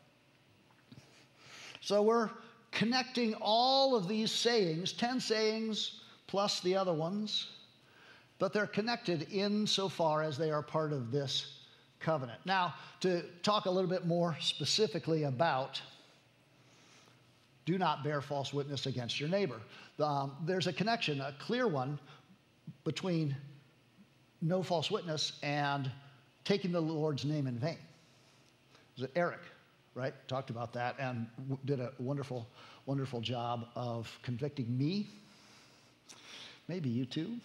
So 1.80 2.02
we're 2.02 2.30
connecting 2.71 3.35
all 3.40 3.97
of 3.97 4.07
these 4.07 4.30
sayings, 4.30 4.92
10 4.92 5.21
sayings 5.21 6.00
plus 6.26 6.61
the 6.61 6.76
other 6.76 6.92
ones, 6.92 7.49
but 8.38 8.52
they're 8.52 8.66
connected 8.66 9.26
insofar 9.33 10.23
as 10.23 10.38
they 10.38 10.50
are 10.50 10.62
part 10.62 10.92
of 10.92 11.11
this 11.11 11.60
covenant. 12.00 12.40
Now, 12.45 12.75
to 13.00 13.23
talk 13.42 13.66
a 13.66 13.71
little 13.71 13.90
bit 13.90 14.07
more 14.07 14.37
specifically 14.40 15.25
about 15.25 15.80
do 17.66 17.78
not 17.78 18.02
bear 18.02 18.21
false 18.21 18.52
witness 18.52 18.87
against 18.87 19.21
your 19.21 19.28
neighbor. 19.28 19.61
Um, 20.02 20.33
there's 20.45 20.66
a 20.66 20.73
connection, 20.73 21.21
a 21.21 21.35
clear 21.38 21.69
one, 21.69 21.99
between 22.85 23.37
no 24.42 24.62
false 24.62 24.90
witness 24.90 25.38
and 25.42 25.90
taking 26.45 26.73
the 26.73 26.80
Lord's 26.80 27.25
name 27.25 27.47
in 27.47 27.59
vain. 27.59 27.78
Was 28.97 29.04
it 29.04 29.12
Eric, 29.14 29.40
right? 29.95 30.14
Talked 30.26 30.50
about 30.50 30.73
that 30.73 30.97
and 30.99 31.26
w- 31.49 31.59
did 31.64 31.80
a 31.80 31.92
wonderful, 31.99 32.49
wonderful 32.87 33.21
job 33.21 33.66
of 33.76 34.19
convicting 34.23 34.76
me. 34.76 35.07
Maybe 36.66 36.88
you 36.88 37.04
too. 37.04 37.37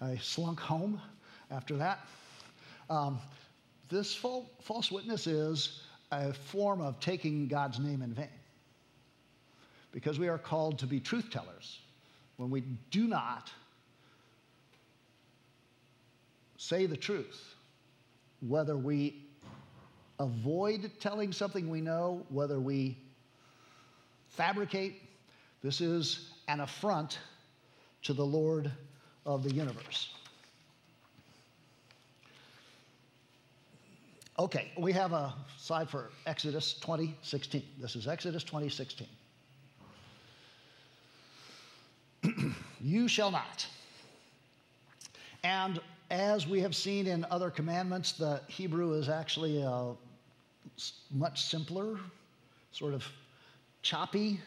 I 0.00 0.16
slunk 0.16 0.58
home 0.58 1.00
after 1.50 1.76
that. 1.76 2.00
Um, 2.88 3.18
this 3.90 4.14
false 4.14 4.90
witness 4.90 5.26
is 5.26 5.82
a 6.12 6.32
form 6.32 6.80
of 6.80 7.00
taking 7.00 7.48
God's 7.48 7.78
name 7.78 8.02
in 8.02 8.14
vain. 8.14 8.28
because 9.92 10.18
we 10.18 10.28
are 10.28 10.38
called 10.38 10.78
to 10.78 10.86
be 10.86 11.00
truth 11.00 11.30
tellers. 11.30 11.80
When 12.36 12.50
we 12.50 12.62
do 12.90 13.06
not 13.06 13.50
say 16.56 16.86
the 16.86 16.96
truth, 16.96 17.54
whether 18.46 18.76
we 18.76 19.26
avoid 20.18 20.90
telling 21.00 21.32
something 21.32 21.68
we 21.68 21.80
know, 21.80 22.24
whether 22.28 22.60
we 22.60 22.96
fabricate, 24.28 25.02
this 25.62 25.80
is 25.80 26.30
an 26.48 26.60
affront 26.60 27.18
to 28.02 28.12
the 28.12 28.24
Lord 28.24 28.70
of 29.26 29.42
the 29.42 29.52
universe. 29.52 30.14
Okay, 34.38 34.70
we 34.78 34.92
have 34.92 35.12
a 35.12 35.34
slide 35.58 35.90
for 35.90 36.10
Exodus 36.26 36.74
2016. 36.74 37.62
This 37.78 37.96
is 37.96 38.06
Exodus 38.06 38.42
2016. 38.44 39.06
you 42.80 43.08
shall 43.08 43.30
not. 43.30 43.66
And 45.42 45.80
as 46.10 46.46
we 46.46 46.60
have 46.60 46.74
seen 46.74 47.06
in 47.06 47.26
other 47.30 47.50
commandments, 47.50 48.12
the 48.12 48.40
Hebrew 48.46 48.94
is 48.94 49.08
actually 49.08 49.62
a 49.62 49.92
much 51.10 51.42
simpler, 51.42 51.98
sort 52.72 52.94
of 52.94 53.04
choppy, 53.82 54.40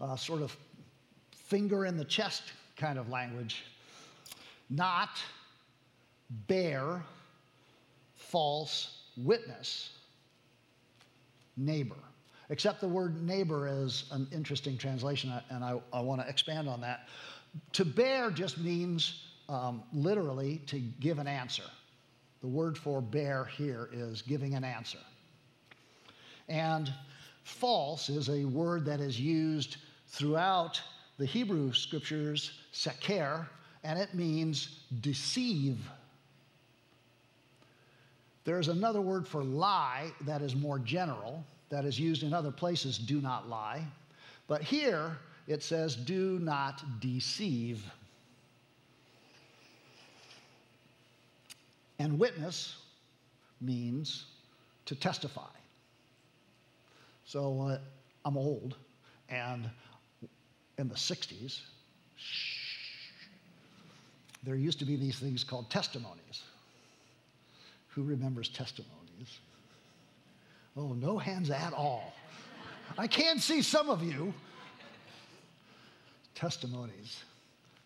uh, 0.00 0.16
sort 0.16 0.42
of 0.42 0.56
finger 1.32 1.86
in 1.86 1.96
the 1.96 2.04
chest 2.04 2.52
kind 2.76 2.98
of 2.98 3.08
language. 3.08 3.64
Not 4.68 5.20
bear 6.46 7.02
false 8.30 9.04
witness 9.16 9.90
neighbor. 11.56 11.96
Except 12.48 12.80
the 12.80 12.88
word 12.88 13.22
neighbor 13.22 13.68
is 13.68 14.04
an 14.10 14.26
interesting 14.32 14.76
translation, 14.76 15.32
and 15.50 15.62
I, 15.62 15.80
I 15.92 16.00
want 16.00 16.20
to 16.20 16.28
expand 16.28 16.68
on 16.68 16.80
that. 16.80 17.08
To 17.74 17.84
bear 17.84 18.30
just 18.30 18.58
means 18.58 19.24
um, 19.48 19.82
literally 19.92 20.60
to 20.66 20.78
give 20.78 21.18
an 21.18 21.26
answer. 21.26 21.64
The 22.40 22.48
word 22.48 22.76
for 22.76 23.00
bear 23.00 23.44
here 23.44 23.88
is 23.92 24.22
giving 24.22 24.54
an 24.54 24.64
answer. 24.64 24.98
And 26.48 26.92
false 27.44 28.08
is 28.08 28.28
a 28.28 28.44
word 28.44 28.84
that 28.86 29.00
is 29.00 29.20
used 29.20 29.76
throughout 30.08 30.80
the 31.18 31.26
Hebrew 31.26 31.72
scriptures, 31.72 32.52
seker, 32.72 33.46
and 33.84 33.98
it 33.98 34.14
means 34.14 34.80
deceive. 35.00 35.78
There's 38.44 38.68
another 38.68 39.00
word 39.00 39.28
for 39.28 39.44
lie 39.44 40.10
that 40.22 40.42
is 40.42 40.54
more 40.54 40.78
general, 40.78 41.44
that 41.68 41.84
is 41.84 41.98
used 41.98 42.22
in 42.22 42.32
other 42.32 42.50
places, 42.50 42.98
do 42.98 43.20
not 43.20 43.48
lie. 43.48 43.86
But 44.48 44.62
here 44.62 45.18
it 45.46 45.62
says, 45.62 45.94
do 45.94 46.38
not 46.40 46.82
deceive. 47.00 47.84
And 51.98 52.18
witness 52.18 52.76
means 53.60 54.24
to 54.86 54.94
testify. 54.94 55.50
So 57.24 57.60
uh, 57.60 57.78
I'm 58.24 58.36
old, 58.36 58.76
and 59.28 59.68
in 60.78 60.88
the 60.88 60.94
60s, 60.94 61.60
there 64.42 64.56
used 64.56 64.78
to 64.78 64.84
be 64.84 64.96
these 64.96 65.18
things 65.18 65.44
called 65.44 65.70
testimonies. 65.70 66.42
Who 67.90 68.02
remembers 68.02 68.48
testimonies? 68.48 69.38
Oh, 70.76 70.92
no 70.94 71.18
hands 71.18 71.50
at 71.50 71.72
all. 71.72 72.12
I 72.96 73.06
can 73.06 73.38
see 73.38 73.62
some 73.62 73.90
of 73.90 74.02
you. 74.02 74.32
Testimonies. 76.34 77.22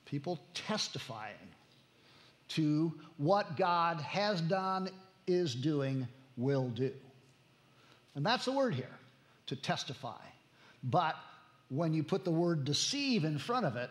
People 0.04 0.38
testifying 0.52 1.34
to 2.48 2.92
what 3.16 3.56
God 3.56 4.00
has 4.00 4.40
done, 4.40 4.90
is 5.26 5.54
doing, 5.54 6.06
will 6.36 6.68
do. 6.68 6.92
And 8.14 8.24
that's 8.24 8.44
the 8.44 8.52
word 8.52 8.74
here, 8.74 8.96
to 9.46 9.56
testify. 9.56 10.20
But 10.84 11.16
when 11.68 11.94
you 11.94 12.02
put 12.02 12.24
the 12.24 12.30
word 12.30 12.64
deceive 12.64 13.24
in 13.24 13.38
front 13.38 13.66
of 13.66 13.76
it, 13.76 13.90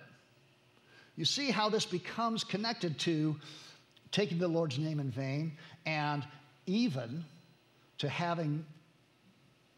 you 1.16 1.26
see 1.26 1.52
how 1.52 1.70
this 1.70 1.86
becomes 1.86 2.44
connected 2.44 2.98
to 3.00 3.36
taking 4.12 4.38
the 4.38 4.48
Lord's 4.48 4.78
name 4.78 5.00
in 5.00 5.10
vain 5.10 5.52
and 5.86 6.26
even 6.66 7.24
to 7.98 8.10
having 8.10 8.66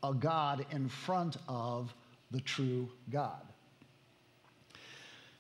a 0.04 0.14
God 0.14 0.66
in 0.72 0.90
front 0.90 1.38
of 1.48 1.94
the 2.32 2.40
true 2.42 2.90
God. 3.12 3.42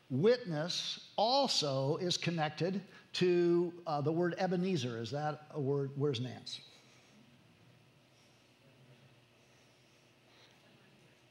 Witness 0.10 0.99
also 1.17 1.97
is 1.97 2.15
connected 2.17 2.82
to 3.13 3.73
uh, 3.88 4.01
the 4.01 4.12
word 4.12 4.36
Ebenezer. 4.38 5.01
Is 5.01 5.12
that 5.12 5.47
a 5.54 5.60
word? 5.60 5.91
Where's 5.95 6.19
Nance? 6.19 6.60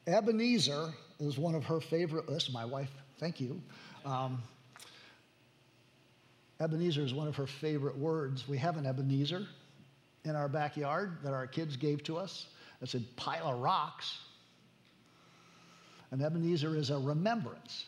Ebenezer 0.07 0.92
is 1.20 1.38
one 1.38 1.55
of 1.55 1.64
her 1.64 1.81
favorite 1.81 2.29
lists. 2.29 2.53
My 2.53 2.64
wife, 2.64 2.90
thank 3.18 3.40
you. 3.40 3.61
Um, 4.05 4.42
Ebenezer 6.61 7.03
is 7.03 7.12
one 7.12 7.27
of 7.27 7.37
her 7.37 7.47
favorite 7.47 7.97
words. 7.97 8.49
We 8.49 8.59
have 8.59 8.77
an 8.77 8.87
Ebenezer 8.87 9.47
in 10.25 10.37
our 10.37 10.49
backyard 10.49 11.19
that 11.23 11.33
our 11.33 11.47
kids 11.47 11.77
gave 11.77 12.03
to 12.05 12.17
us. 12.17 12.47
It's 12.81 12.95
a 12.95 13.01
pile 13.17 13.49
of 13.49 13.61
rocks. 13.61 14.19
An 16.11 16.23
Ebenezer 16.23 16.77
is 16.77 16.90
a 16.90 16.99
remembrance, 16.99 17.87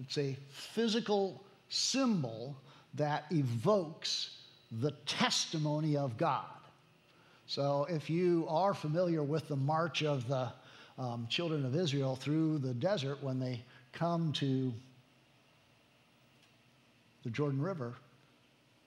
it's 0.00 0.18
a 0.18 0.36
physical 0.50 1.44
symbol 1.68 2.56
that 2.94 3.26
evokes 3.30 4.38
the 4.80 4.90
testimony 5.06 5.96
of 5.96 6.16
God. 6.16 6.44
So, 7.46 7.86
if 7.88 8.10
you 8.10 8.46
are 8.48 8.74
familiar 8.74 9.22
with 9.22 9.48
the 9.48 9.56
march 9.56 10.02
of 10.02 10.26
the 10.26 10.52
um, 10.98 11.26
children 11.30 11.64
of 11.64 11.76
Israel 11.76 12.16
through 12.16 12.58
the 12.58 12.74
desert 12.74 13.22
when 13.22 13.38
they 13.38 13.62
come 13.92 14.32
to 14.34 14.72
the 17.24 17.30
Jordan 17.30 17.60
River, 17.60 17.94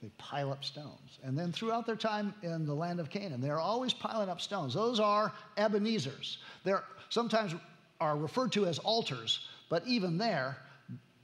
they 0.01 0.09
pile 0.17 0.51
up 0.51 0.63
stones. 0.63 1.19
And 1.23 1.37
then 1.37 1.51
throughout 1.51 1.85
their 1.85 1.95
time 1.95 2.33
in 2.41 2.65
the 2.65 2.73
land 2.73 2.99
of 2.99 3.09
Canaan, 3.09 3.39
they're 3.39 3.59
always 3.59 3.93
piling 3.93 4.29
up 4.29 4.41
stones. 4.41 4.73
Those 4.73 4.99
are 4.99 5.31
Ebenezers. 5.57 6.37
They're 6.63 6.83
sometimes 7.09 7.53
are 7.99 8.17
referred 8.17 8.51
to 8.53 8.65
as 8.65 8.79
altars, 8.79 9.47
but 9.69 9.85
even 9.85 10.17
there, 10.17 10.57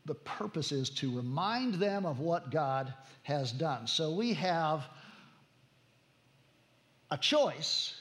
the 0.05 0.13
purpose 0.13 0.71
is 0.71 0.89
to 0.91 1.15
remind 1.15 1.73
them 1.75 2.05
of 2.05 2.19
what 2.19 2.51
God 2.51 2.93
has 3.23 3.51
done. 3.51 3.87
So 3.87 4.13
we 4.13 4.33
have 4.35 4.85
a 7.09 7.17
choice 7.17 7.93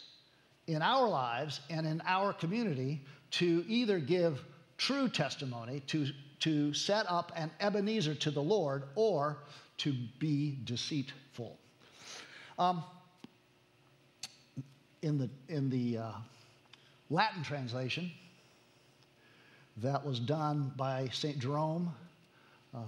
in 0.67 0.83
our 0.83 1.09
lives 1.09 1.61
and 1.71 1.87
in 1.87 2.03
our 2.07 2.33
community 2.33 3.03
to 3.33 3.65
either 3.67 3.99
give 3.99 4.45
true 4.77 5.09
testimony, 5.09 5.81
to, 5.89 6.07
to 6.41 6.73
set 6.75 7.07
up 7.09 7.33
an 7.35 7.51
Ebenezer 7.61 8.15
to 8.15 8.31
the 8.31 8.43
Lord, 8.43 8.85
or 8.95 9.39
to 9.79 9.95
be 10.19 10.59
deceitful. 10.65 11.57
Um, 12.59 12.83
in 15.03 15.19
the, 15.19 15.31
in 15.49 15.71
the 15.71 15.99
uh, 15.99 16.13
Latin 17.11 17.43
translation, 17.43 18.11
that 19.79 20.05
was 20.05 20.19
done 20.19 20.73
by 20.77 21.09
St. 21.13 21.39
Jerome, 21.39 21.93
uh, 22.75 22.81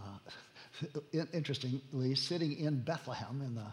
interestingly, 1.32 2.14
sitting 2.14 2.58
in 2.58 2.80
Bethlehem 2.80 3.42
in 3.44 3.54
the 3.54 3.66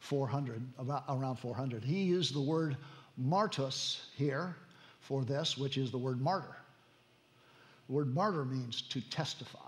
400, 0.00 0.62
about 0.78 1.04
around 1.08 1.36
400. 1.36 1.84
He 1.84 2.02
used 2.02 2.34
the 2.34 2.40
word 2.40 2.76
martus 3.20 4.00
here 4.16 4.56
for 5.00 5.24
this, 5.24 5.56
which 5.56 5.76
is 5.76 5.90
the 5.90 5.98
word 5.98 6.20
martyr. 6.20 6.56
The 7.88 7.94
word 7.94 8.14
martyr 8.14 8.44
means 8.44 8.82
to 8.82 9.00
testify. 9.00 9.58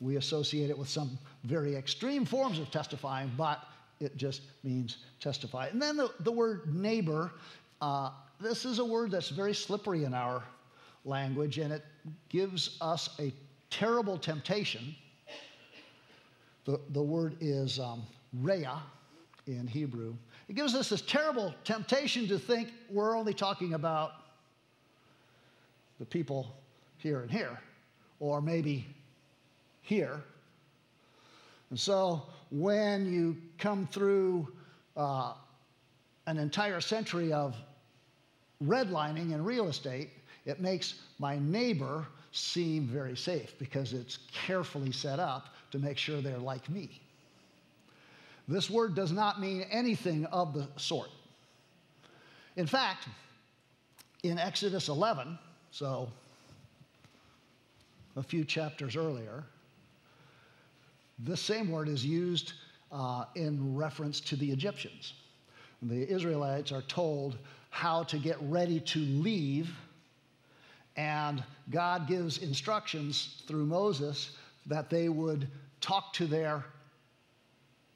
We 0.00 0.16
associate 0.16 0.70
it 0.70 0.78
with 0.78 0.88
some 0.88 1.18
very 1.44 1.74
extreme 1.74 2.24
forms 2.24 2.58
of 2.58 2.70
testifying, 2.70 3.32
but 3.36 3.64
it 4.00 4.16
just 4.16 4.42
means 4.62 4.98
testify. 5.20 5.68
And 5.68 5.80
then 5.82 5.96
the, 5.96 6.12
the 6.20 6.30
word 6.32 6.72
neighbor, 6.72 7.32
uh, 7.80 8.10
this 8.40 8.64
is 8.64 8.78
a 8.78 8.84
word 8.84 9.10
that's 9.10 9.30
very 9.30 9.54
slippery 9.54 10.04
in 10.04 10.14
our 10.14 10.44
language, 11.04 11.58
and 11.58 11.72
it 11.72 11.84
gives 12.28 12.76
us 12.80 13.10
a 13.18 13.32
terrible 13.70 14.18
temptation. 14.18 14.94
The, 16.64 16.80
the 16.90 17.02
word 17.02 17.36
is 17.40 17.80
um, 17.80 18.02
rhea 18.40 18.80
in 19.46 19.66
Hebrew. 19.66 20.14
It 20.48 20.54
gives 20.54 20.74
us 20.74 20.90
this 20.90 21.02
terrible 21.02 21.54
temptation 21.64 22.28
to 22.28 22.38
think 22.38 22.68
we're 22.90 23.16
only 23.16 23.34
talking 23.34 23.74
about 23.74 24.12
the 25.98 26.04
people 26.04 26.54
here 26.96 27.20
and 27.20 27.30
here, 27.30 27.58
or 28.20 28.40
maybe 28.40 28.86
here. 29.82 30.20
And 31.70 31.78
so 31.78 32.22
when 32.50 33.12
you 33.12 33.36
come 33.58 33.86
through 33.86 34.48
uh, 34.96 35.34
an 36.26 36.38
entire 36.38 36.80
century 36.80 37.32
of 37.32 37.56
redlining 38.64 39.32
in 39.32 39.44
real 39.44 39.68
estate, 39.68 40.10
it 40.44 40.60
makes 40.60 40.94
my 41.18 41.38
neighbor 41.38 42.06
seem 42.32 42.86
very 42.86 43.16
safe 43.16 43.54
because 43.58 43.92
it's 43.92 44.18
carefully 44.32 44.92
set 44.92 45.18
up 45.18 45.54
to 45.70 45.78
make 45.78 45.98
sure 45.98 46.20
they're 46.20 46.38
like 46.38 46.68
me. 46.68 47.00
This 48.46 48.70
word 48.70 48.94
does 48.94 49.12
not 49.12 49.40
mean 49.40 49.66
anything 49.70 50.24
of 50.26 50.54
the 50.54 50.66
sort. 50.76 51.10
In 52.56 52.66
fact, 52.66 53.06
in 54.22 54.38
Exodus 54.38 54.88
11, 54.88 55.38
so 55.70 56.08
a 58.16 58.22
few 58.22 58.44
chapters 58.44 58.96
earlier, 58.96 59.44
this 61.18 61.40
same 61.40 61.70
word 61.70 61.88
is 61.88 62.04
used 62.04 62.52
uh, 62.92 63.24
in 63.34 63.76
reference 63.76 64.20
to 64.20 64.36
the 64.36 64.50
Egyptians. 64.50 65.14
The 65.82 66.08
Israelites 66.10 66.72
are 66.72 66.82
told 66.82 67.38
how 67.70 68.02
to 68.04 68.18
get 68.18 68.36
ready 68.42 68.80
to 68.80 68.98
leave, 68.98 69.70
and 70.96 71.42
God 71.70 72.08
gives 72.08 72.38
instructions 72.38 73.42
through 73.46 73.66
Moses 73.66 74.36
that 74.66 74.90
they 74.90 75.08
would 75.08 75.48
talk 75.80 76.12
to 76.14 76.26
their 76.26 76.64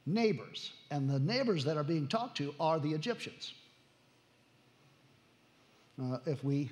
neighbors. 0.07 0.73
And 0.91 1.09
the 1.09 1.19
neighbors 1.19 1.65
that 1.65 1.77
are 1.77 1.85
being 1.85 2.07
talked 2.07 2.37
to 2.39 2.55
are 2.61 2.79
the 2.79 2.93
Egyptians. 2.93 3.55
Uh, 6.01 6.19
if 6.27 6.43
we 6.45 6.71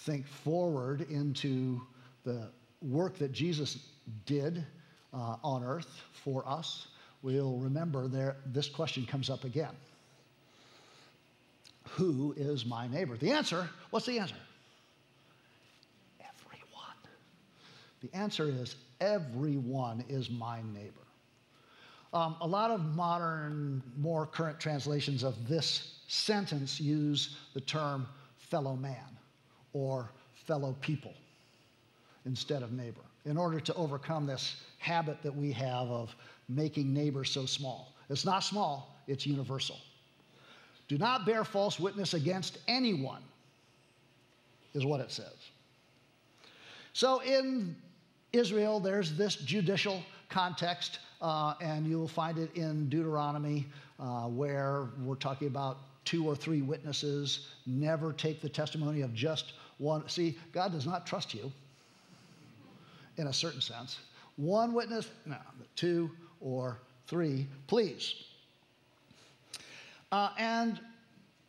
think 0.00 0.26
forward 0.26 1.02
into 1.10 1.80
the 2.24 2.48
work 2.82 3.18
that 3.18 3.32
Jesus 3.32 3.78
did 4.24 4.64
uh, 5.12 5.36
on 5.44 5.62
earth 5.62 6.02
for 6.24 6.46
us, 6.46 6.88
we'll 7.22 7.58
remember 7.58 8.08
there, 8.08 8.36
this 8.46 8.68
question 8.68 9.04
comes 9.04 9.28
up 9.28 9.44
again 9.44 9.74
Who 11.90 12.34
is 12.36 12.64
my 12.64 12.88
neighbor? 12.88 13.16
The 13.16 13.30
answer 13.30 13.68
what's 13.90 14.06
the 14.06 14.18
answer? 14.18 14.36
Everyone. 16.20 16.96
The 18.02 18.16
answer 18.16 18.48
is 18.48 18.76
everyone 19.00 20.04
is 20.08 20.30
my 20.30 20.60
neighbor. 20.72 20.94
Um, 22.12 22.34
a 22.40 22.46
lot 22.46 22.72
of 22.72 22.80
modern, 22.96 23.82
more 23.96 24.26
current 24.26 24.58
translations 24.58 25.22
of 25.22 25.46
this 25.46 26.00
sentence 26.08 26.80
use 26.80 27.36
the 27.54 27.60
term 27.60 28.06
fellow 28.36 28.74
man 28.74 28.96
or 29.72 30.10
fellow 30.46 30.76
people 30.80 31.14
instead 32.26 32.62
of 32.62 32.72
neighbor 32.72 33.00
in 33.24 33.36
order 33.36 33.60
to 33.60 33.74
overcome 33.74 34.26
this 34.26 34.56
habit 34.78 35.22
that 35.22 35.34
we 35.34 35.52
have 35.52 35.88
of 35.88 36.14
making 36.48 36.92
neighbors 36.92 37.30
so 37.30 37.46
small. 37.46 37.92
It's 38.08 38.24
not 38.24 38.40
small, 38.40 38.96
it's 39.06 39.26
universal. 39.26 39.78
Do 40.88 40.98
not 40.98 41.24
bear 41.24 41.44
false 41.44 41.78
witness 41.78 42.14
against 42.14 42.58
anyone, 42.66 43.22
is 44.74 44.84
what 44.84 45.00
it 45.00 45.10
says. 45.10 45.34
So 46.92 47.20
in 47.22 47.76
Israel, 48.32 48.80
there's 48.80 49.16
this 49.16 49.36
judicial 49.36 50.02
context 50.28 50.98
uh, 51.20 51.54
and 51.60 51.86
you'll 51.86 52.08
find 52.08 52.38
it 52.38 52.54
in 52.56 52.88
Deuteronomy, 52.88 53.66
uh, 53.98 54.26
where 54.28 54.86
we're 55.02 55.14
talking 55.14 55.48
about 55.48 55.78
two 56.04 56.26
or 56.26 56.34
three 56.34 56.62
witnesses. 56.62 57.48
Never 57.66 58.12
take 58.12 58.40
the 58.40 58.48
testimony 58.48 59.02
of 59.02 59.14
just 59.14 59.52
one. 59.80 60.08
See, 60.08 60.38
God 60.52 60.72
does 60.72 60.86
not 60.86 61.06
trust 61.06 61.34
you 61.34 61.50
in 63.16 63.26
a 63.26 63.32
certain 63.32 63.60
sense. 63.60 63.98
One 64.36 64.72
witness, 64.72 65.08
no, 65.26 65.36
two 65.74 66.10
or 66.40 66.78
three, 67.06 67.46
please. 67.66 68.14
Uh, 70.12 70.30
and 70.38 70.80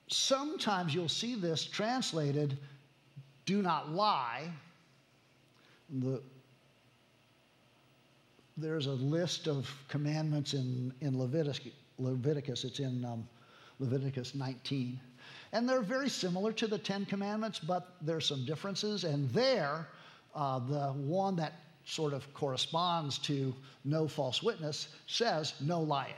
sometimes 0.07 0.93
you'll 0.95 1.09
see 1.09 1.35
this 1.35 1.65
translated 1.65 2.57
do 3.45 3.61
not 3.61 3.91
lie. 3.91 4.49
The 5.99 6.21
there's 8.57 8.85
a 8.85 8.91
list 8.91 9.47
of 9.47 9.69
commandments 9.87 10.53
in, 10.53 10.93
in 11.01 11.17
Leviticus, 11.17 11.71
Leviticus. 11.97 12.63
It's 12.63 12.79
in 12.79 13.03
um, 13.03 13.27
Leviticus 13.79 14.35
19. 14.35 14.99
And 15.53 15.67
they're 15.67 15.81
very 15.81 16.09
similar 16.09 16.53
to 16.53 16.67
the 16.67 16.77
Ten 16.77 17.05
Commandments, 17.05 17.59
but 17.59 17.95
there's 18.01 18.25
some 18.25 18.45
differences. 18.45 19.03
And 19.03 19.29
there, 19.31 19.87
uh, 20.33 20.59
the 20.59 20.93
one 20.93 21.35
that 21.37 21.53
sort 21.85 22.13
of 22.13 22.31
corresponds 22.33 23.17
to 23.19 23.53
no 23.83 24.07
false 24.07 24.41
witness 24.41 24.89
says 25.07 25.53
no 25.59 25.81
lying. 25.81 26.13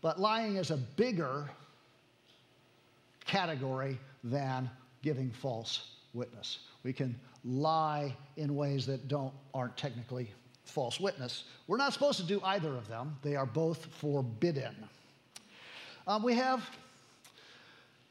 But 0.00 0.20
lying 0.20 0.56
is 0.56 0.70
a 0.70 0.76
bigger 0.76 1.50
category 3.26 3.98
than 4.24 4.70
giving 5.02 5.30
false 5.30 5.96
witness. 6.14 6.60
We 6.82 6.92
can 6.92 7.14
lie 7.44 8.16
in 8.36 8.54
ways 8.54 8.86
that 8.86 9.08
don't 9.08 9.34
aren't 9.54 9.76
technically 9.76 10.30
false 10.64 11.00
witness. 11.00 11.44
We're 11.66 11.76
not 11.78 11.92
supposed 11.92 12.18
to 12.20 12.26
do 12.26 12.40
either 12.44 12.74
of 12.76 12.88
them, 12.88 13.16
they 13.22 13.36
are 13.36 13.46
both 13.46 13.86
forbidden. 14.00 14.74
Um, 16.06 16.22
we 16.22 16.34
have 16.34 16.68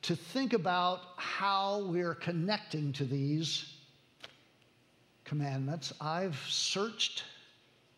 to 0.04 0.16
think 0.16 0.54
about 0.54 1.02
how 1.18 1.84
we're 1.86 2.16
connecting 2.16 2.94
to 2.94 3.04
these 3.04 3.74
commandments. 5.26 5.94
I've 6.00 6.38
searched 6.48 7.24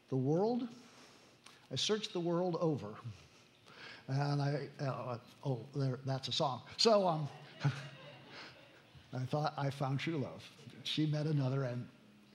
the 0.10 0.16
world, 0.16 0.68
I 1.72 1.76
searched 1.76 2.14
the 2.14 2.20
world 2.20 2.58
over. 2.60 2.88
And 4.08 4.42
I, 4.42 4.68
uh, 4.84 5.18
oh, 5.46 5.60
there, 5.76 6.00
that's 6.04 6.30
a 6.30 6.32
song. 6.32 6.64
So 6.78 7.08
um, 7.08 7.28
I 9.14 9.20
thought 9.20 9.54
I 9.56 9.70
found 9.70 10.00
true 10.00 10.18
love. 10.18 10.44
She 10.84 11.06
met 11.06 11.28
another 11.28 11.66
and 11.66 11.86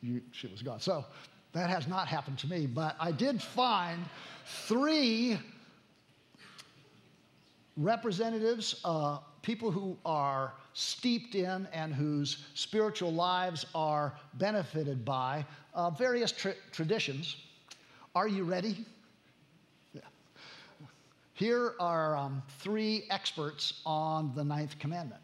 you, 0.00 0.20
she 0.30 0.46
was 0.46 0.62
gone. 0.62 0.78
So 0.78 1.04
that 1.52 1.70
has 1.70 1.88
not 1.88 2.06
happened 2.06 2.38
to 2.40 2.46
me, 2.46 2.66
but 2.66 2.94
I 3.00 3.10
did 3.10 3.42
find 3.42 4.04
three 4.46 5.38
representatives, 7.76 8.80
uh, 8.84 9.18
people 9.44 9.70
who 9.70 9.96
are 10.04 10.54
steeped 10.72 11.36
in 11.36 11.68
and 11.72 11.94
whose 11.94 12.44
spiritual 12.54 13.12
lives 13.12 13.64
are 13.74 14.14
benefited 14.34 15.04
by 15.04 15.44
uh, 15.74 15.90
various 15.90 16.32
tra- 16.32 16.56
traditions. 16.72 17.36
Are 18.14 18.26
you 18.26 18.42
ready? 18.42 18.84
Yeah. 19.92 20.00
Here 21.34 21.74
are 21.78 22.16
um, 22.16 22.42
three 22.58 23.04
experts 23.10 23.80
on 23.84 24.32
the 24.34 24.42
ninth 24.42 24.78
commandment. 24.78 25.20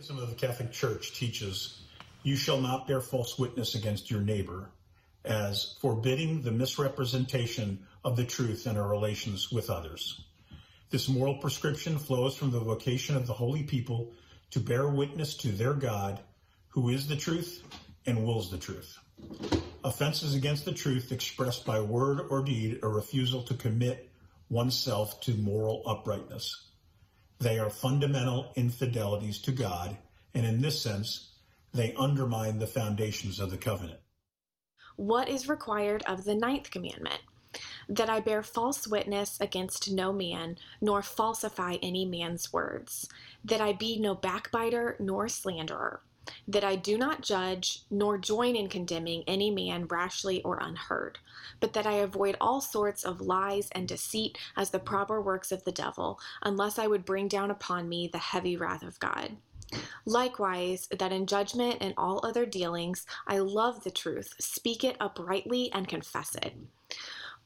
Some 0.00 0.18
of 0.18 0.28
the 0.28 0.34
Catholic 0.34 0.72
Church 0.72 1.12
teaches 1.12 1.82
you 2.24 2.36
shall 2.36 2.60
not 2.60 2.86
bear 2.86 3.00
false 3.00 3.38
witness 3.38 3.74
against 3.74 4.10
your 4.10 4.20
neighbor 4.20 4.68
as 5.24 5.76
forbidding 5.80 6.42
the 6.42 6.50
misrepresentation 6.50 7.86
of 8.04 8.16
the 8.16 8.24
truth 8.24 8.66
in 8.66 8.76
our 8.76 8.88
relations 8.88 9.50
with 9.52 9.70
others. 9.70 10.24
This 10.90 11.08
moral 11.08 11.38
prescription 11.38 11.98
flows 11.98 12.36
from 12.36 12.50
the 12.50 12.60
vocation 12.60 13.16
of 13.16 13.26
the 13.26 13.32
holy 13.32 13.62
people 13.62 14.12
to 14.50 14.60
bear 14.60 14.88
witness 14.88 15.34
to 15.38 15.48
their 15.48 15.74
God, 15.74 16.20
who 16.68 16.90
is 16.90 17.08
the 17.08 17.16
truth 17.16 17.62
and 18.04 18.26
wills 18.26 18.50
the 18.50 18.58
truth. 18.58 18.98
Offenses 19.84 20.34
against 20.34 20.64
the 20.64 20.72
truth 20.72 21.10
expressed 21.10 21.64
by 21.64 21.80
word 21.80 22.20
or 22.28 22.42
deed 22.42 22.80
a 22.82 22.88
refusal 22.88 23.42
to 23.44 23.54
commit 23.54 24.10
oneself 24.50 25.20
to 25.22 25.34
moral 25.34 25.82
uprightness. 25.86 26.68
They 27.38 27.58
are 27.58 27.70
fundamental 27.70 28.52
infidelities 28.54 29.40
to 29.42 29.52
God, 29.52 29.96
and 30.34 30.44
in 30.44 30.60
this 30.60 30.82
sense, 30.82 31.32
they 31.72 31.94
undermine 31.94 32.58
the 32.58 32.66
foundations 32.66 33.40
of 33.40 33.50
the 33.50 33.56
covenant. 33.56 33.98
What 34.96 35.28
is 35.28 35.48
required 35.48 36.02
of 36.06 36.24
the 36.24 36.34
ninth 36.34 36.70
commandment? 36.70 37.20
That 37.88 38.10
I 38.10 38.20
bear 38.20 38.42
false 38.42 38.86
witness 38.86 39.40
against 39.40 39.90
no 39.90 40.12
man, 40.12 40.56
nor 40.80 41.02
falsify 41.02 41.76
any 41.82 42.04
man's 42.04 42.52
words. 42.52 43.08
That 43.44 43.60
I 43.60 43.72
be 43.72 43.98
no 43.98 44.14
backbiter 44.14 44.96
nor 44.98 45.28
slanderer. 45.28 46.00
That 46.46 46.62
I 46.62 46.76
do 46.76 46.96
not 46.96 47.22
judge, 47.22 47.80
nor 47.90 48.16
join 48.16 48.54
in 48.54 48.68
condemning 48.68 49.24
any 49.26 49.50
man 49.50 49.86
rashly 49.86 50.42
or 50.42 50.58
unheard, 50.60 51.18
but 51.58 51.72
that 51.72 51.86
I 51.86 51.94
avoid 51.94 52.36
all 52.40 52.60
sorts 52.60 53.02
of 53.02 53.20
lies 53.20 53.68
and 53.72 53.88
deceit 53.88 54.38
as 54.56 54.70
the 54.70 54.78
proper 54.78 55.20
works 55.20 55.50
of 55.50 55.64
the 55.64 55.72
devil, 55.72 56.20
unless 56.42 56.78
I 56.78 56.86
would 56.86 57.04
bring 57.04 57.28
down 57.28 57.50
upon 57.50 57.88
me 57.88 58.06
the 58.06 58.18
heavy 58.18 58.56
wrath 58.56 58.82
of 58.82 59.00
God. 59.00 59.36
Likewise, 60.06 60.88
that 60.98 61.12
in 61.12 61.26
judgment 61.26 61.78
and 61.80 61.94
all 61.96 62.24
other 62.24 62.46
dealings 62.46 63.06
I 63.26 63.38
love 63.38 63.84
the 63.84 63.90
truth, 63.90 64.34
speak 64.38 64.84
it 64.84 64.96
uprightly, 65.00 65.72
and 65.72 65.88
confess 65.88 66.34
it. 66.36 66.54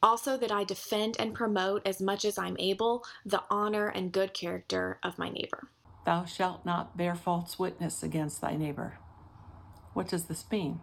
Also, 0.02 0.36
that 0.36 0.52
I 0.52 0.64
defend 0.64 1.16
and 1.18 1.34
promote 1.34 1.86
as 1.86 2.00
much 2.00 2.24
as 2.24 2.38
I'm 2.38 2.56
able 2.58 3.04
the 3.24 3.42
honor 3.50 3.88
and 3.88 4.12
good 4.12 4.34
character 4.34 4.98
of 5.02 5.18
my 5.18 5.28
neighbor. 5.30 5.68
Thou 6.04 6.24
shalt 6.24 6.64
not 6.64 6.96
bear 6.96 7.14
false 7.14 7.58
witness 7.58 8.02
against 8.02 8.40
thy 8.40 8.56
neighbor. 8.56 8.98
What 9.94 10.08
does 10.08 10.26
this 10.26 10.44
mean? 10.50 10.80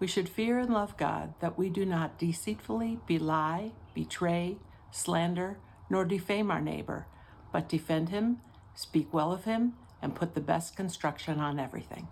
We 0.00 0.06
should 0.06 0.28
fear 0.28 0.58
and 0.58 0.72
love 0.72 0.96
God 0.96 1.34
that 1.40 1.56
we 1.56 1.70
do 1.70 1.86
not 1.86 2.18
deceitfully 2.18 2.98
belie, 3.06 3.72
betray, 3.94 4.58
slander, 4.90 5.58
nor 5.88 6.04
defame 6.04 6.50
our 6.50 6.60
neighbor 6.60 7.06
but 7.54 7.68
defend 7.68 8.08
him, 8.08 8.38
speak 8.74 9.14
well 9.14 9.30
of 9.30 9.44
him, 9.44 9.74
and 10.04 10.14
put 10.14 10.34
the 10.34 10.40
best 10.40 10.76
construction 10.76 11.40
on 11.40 11.58
everything. 11.58 12.06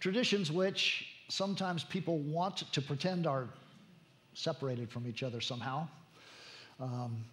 Traditions 0.00 0.50
which 0.52 1.06
sometimes 1.28 1.84
people 1.84 2.18
want 2.18 2.56
to 2.72 2.82
pretend 2.82 3.26
are 3.26 3.48
separated 4.34 4.90
from 4.90 5.06
each 5.06 5.22
other 5.22 5.40
somehow. 5.40 5.88
Um, 6.80 7.24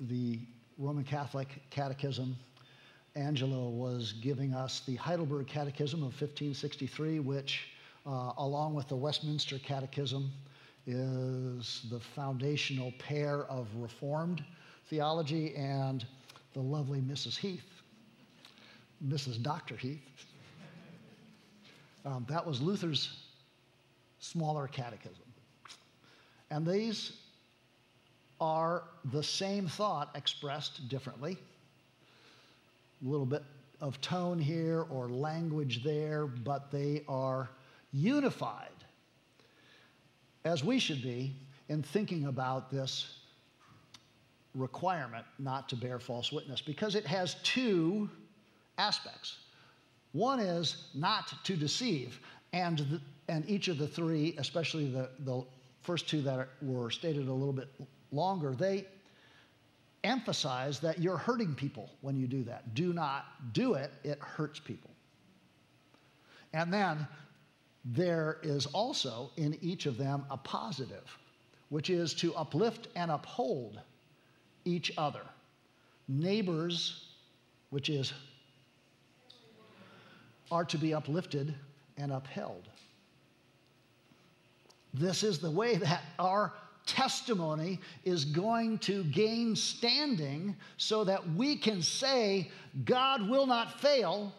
the 0.00 0.40
Roman 0.76 1.04
Catholic 1.04 1.48
Catechism, 1.70 2.36
Angelo 3.14 3.68
was 3.68 4.12
giving 4.12 4.54
us 4.54 4.80
the 4.80 4.96
Heidelberg 4.96 5.46
Catechism 5.46 6.00
of 6.00 6.20
1563, 6.20 7.20
which, 7.20 7.68
uh, 8.06 8.32
along 8.38 8.74
with 8.74 8.88
the 8.88 8.96
Westminster 8.96 9.58
Catechism, 9.60 10.32
is 10.86 11.86
the 11.90 12.00
foundational 12.00 12.92
pair 12.98 13.44
of 13.44 13.68
Reformed 13.76 14.44
theology 14.88 15.54
and 15.54 16.04
the 16.52 16.60
lovely 16.60 17.00
Mrs. 17.00 17.36
Heath, 17.36 17.82
Mrs. 19.06 19.42
Dr. 19.42 19.76
Heath. 19.76 20.00
Um, 22.04 22.26
that 22.28 22.46
was 22.46 22.60
Luther's 22.60 23.16
smaller 24.18 24.68
catechism. 24.68 25.24
And 26.50 26.66
these 26.66 27.12
are 28.40 28.84
the 29.12 29.22
same 29.22 29.66
thought 29.66 30.10
expressed 30.14 30.88
differently. 30.88 31.38
A 33.04 33.08
little 33.08 33.26
bit 33.26 33.42
of 33.80 34.00
tone 34.00 34.38
here 34.38 34.86
or 34.90 35.08
language 35.08 35.82
there, 35.82 36.26
but 36.26 36.70
they 36.70 37.02
are 37.08 37.48
unified, 37.92 38.68
as 40.44 40.64
we 40.64 40.78
should 40.78 41.02
be 41.02 41.34
in 41.68 41.82
thinking 41.82 42.26
about 42.26 42.70
this 42.70 43.23
requirement 44.54 45.24
not 45.38 45.68
to 45.68 45.76
bear 45.76 45.98
false 45.98 46.32
witness, 46.32 46.60
because 46.60 46.94
it 46.94 47.06
has 47.06 47.36
two 47.42 48.08
aspects. 48.78 49.38
One 50.12 50.38
is 50.40 50.88
not 50.94 51.32
to 51.44 51.56
deceive, 51.56 52.20
and, 52.52 52.78
the, 52.78 53.00
and 53.28 53.48
each 53.48 53.68
of 53.68 53.78
the 53.78 53.88
three, 53.88 54.34
especially 54.38 54.88
the, 54.88 55.10
the 55.20 55.44
first 55.82 56.08
two 56.08 56.22
that 56.22 56.48
were 56.62 56.90
stated 56.90 57.28
a 57.28 57.32
little 57.32 57.52
bit 57.52 57.68
longer, 58.12 58.54
they 58.54 58.86
emphasize 60.04 60.78
that 60.80 60.98
you're 61.00 61.16
hurting 61.16 61.54
people 61.54 61.90
when 62.00 62.16
you 62.16 62.26
do 62.26 62.44
that. 62.44 62.74
Do 62.74 62.92
not 62.92 63.24
do 63.52 63.74
it, 63.74 63.90
it 64.04 64.18
hurts 64.20 64.60
people. 64.60 64.90
And 66.52 66.72
then 66.72 67.08
there 67.84 68.38
is 68.42 68.66
also 68.66 69.30
in 69.36 69.58
each 69.60 69.86
of 69.86 69.98
them 69.98 70.24
a 70.30 70.36
positive, 70.36 71.18
which 71.70 71.90
is 71.90 72.14
to 72.14 72.34
uplift 72.34 72.88
and 72.94 73.10
uphold 73.10 73.80
each 74.64 74.92
other. 74.96 75.22
Neighbors, 76.08 77.06
which 77.70 77.88
is 77.88 78.12
are 80.50 80.64
to 80.64 80.78
be 80.78 80.94
uplifted 80.94 81.54
and 81.96 82.12
upheld. 82.12 82.68
This 84.92 85.22
is 85.22 85.38
the 85.38 85.50
way 85.50 85.76
that 85.76 86.02
our 86.18 86.52
testimony 86.86 87.80
is 88.04 88.24
going 88.24 88.78
to 88.78 89.04
gain 89.04 89.56
standing 89.56 90.54
so 90.76 91.02
that 91.04 91.28
we 91.34 91.56
can 91.56 91.82
say, 91.82 92.50
God 92.84 93.28
will 93.28 93.46
not 93.46 93.80
fail, 93.80 94.32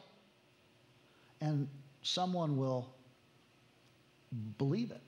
and 1.41 1.67
someone 2.03 2.55
will 2.55 2.87
believe 4.57 4.91
it, 4.91 5.01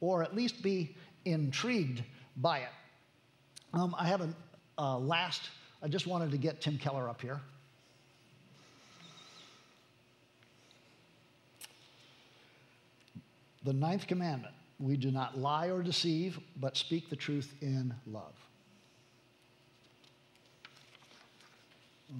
or 0.00 0.22
at 0.22 0.34
least 0.34 0.62
be 0.62 0.96
intrigued 1.24 2.02
by 2.36 2.60
it. 2.60 2.68
Um, 3.72 3.94
I 3.98 4.06
have 4.06 4.20
a 4.20 4.34
uh, 4.78 4.98
last, 4.98 5.42
I 5.82 5.88
just 5.88 6.06
wanted 6.06 6.30
to 6.32 6.38
get 6.38 6.60
Tim 6.60 6.78
Keller 6.78 7.08
up 7.08 7.20
here. 7.20 7.40
The 13.64 13.72
ninth 13.72 14.06
commandment 14.06 14.54
we 14.80 14.96
do 14.96 15.10
not 15.10 15.38
lie 15.38 15.68
or 15.68 15.82
deceive, 15.82 16.40
but 16.56 16.76
speak 16.76 17.10
the 17.10 17.16
truth 17.16 17.54
in 17.60 17.94
love. 18.06 18.32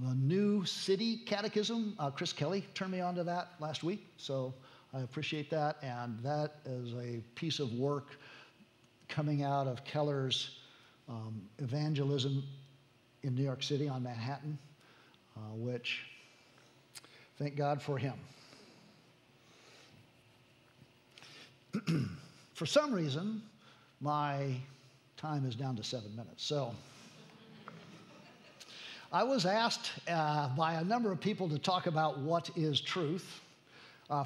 The 0.02 0.14
New 0.14 0.64
City 0.66 1.16
Catechism, 1.26 1.96
uh, 1.98 2.10
Chris 2.10 2.32
Kelly 2.32 2.64
turned 2.74 2.92
me 2.92 3.00
on 3.00 3.14
to 3.16 3.24
that 3.24 3.54
last 3.58 3.82
week, 3.82 4.06
so 4.18 4.54
I 4.94 5.00
appreciate 5.00 5.50
that. 5.50 5.78
And 5.82 6.22
that 6.22 6.56
is 6.64 6.92
a 6.94 7.22
piece 7.34 7.58
of 7.58 7.72
work 7.72 8.08
coming 9.08 9.42
out 9.42 9.66
of 9.66 9.82
Keller's 9.82 10.59
um, 11.10 11.42
evangelism 11.58 12.42
in 13.22 13.34
New 13.34 13.42
York 13.42 13.62
City 13.62 13.88
on 13.88 14.02
Manhattan, 14.02 14.56
uh, 15.36 15.40
which 15.56 16.06
thank 17.38 17.56
God 17.56 17.82
for 17.82 17.98
him. 17.98 18.14
For 22.54 22.66
some 22.66 22.92
reason, 22.92 23.42
my 24.00 24.54
time 25.16 25.46
is 25.46 25.54
down 25.54 25.76
to 25.76 25.84
seven 25.84 26.14
minutes. 26.14 26.44
So 26.44 26.74
I 29.12 29.24
was 29.24 29.46
asked 29.46 29.92
uh, 30.08 30.48
by 30.50 30.74
a 30.74 30.84
number 30.84 31.10
of 31.10 31.20
people 31.20 31.48
to 31.48 31.58
talk 31.58 31.86
about 31.86 32.18
what 32.18 32.50
is 32.56 32.80
truth. 32.80 33.40
Uh, 34.10 34.24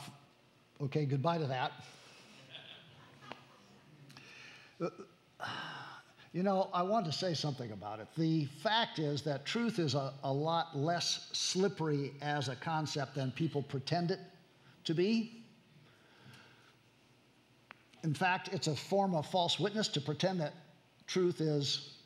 okay, 0.83 1.05
goodbye 1.05 1.39
to 1.39 1.47
that. 1.47 1.73
You 6.35 6.43
know, 6.43 6.69
I 6.75 6.83
want 6.83 7.07
to 7.07 7.13
say 7.13 7.33
something 7.33 7.71
about 7.71 8.01
it. 8.01 8.09
The 8.19 8.47
fact 8.61 8.99
is 8.99 9.23
that 9.23 9.47
truth 9.47 9.79
is 9.79 9.95
a, 9.95 10.13
a 10.25 10.33
lot 10.33 10.77
less 10.77 11.29
slippery 11.33 12.11
as 12.21 12.49
a 12.49 12.57
concept 12.57 13.15
than 13.15 13.31
people 13.31 13.63
pretend 13.63 14.11
it 14.11 14.19
to 14.83 14.95
be. 14.95 15.45
In 18.03 18.13
fact, 18.15 18.49
it's 18.53 18.67
a 18.67 18.75
form 18.75 19.15
of 19.15 19.27
false 19.27 19.61
witness 19.61 19.87
to 19.89 20.01
pretend 20.01 20.41
that 20.41 20.55
truth 21.07 21.41
is 21.41 21.99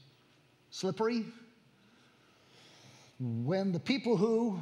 slippery. 0.71 1.25
When 3.19 3.73
the 3.73 3.81
people 3.81 4.19
who 4.19 4.61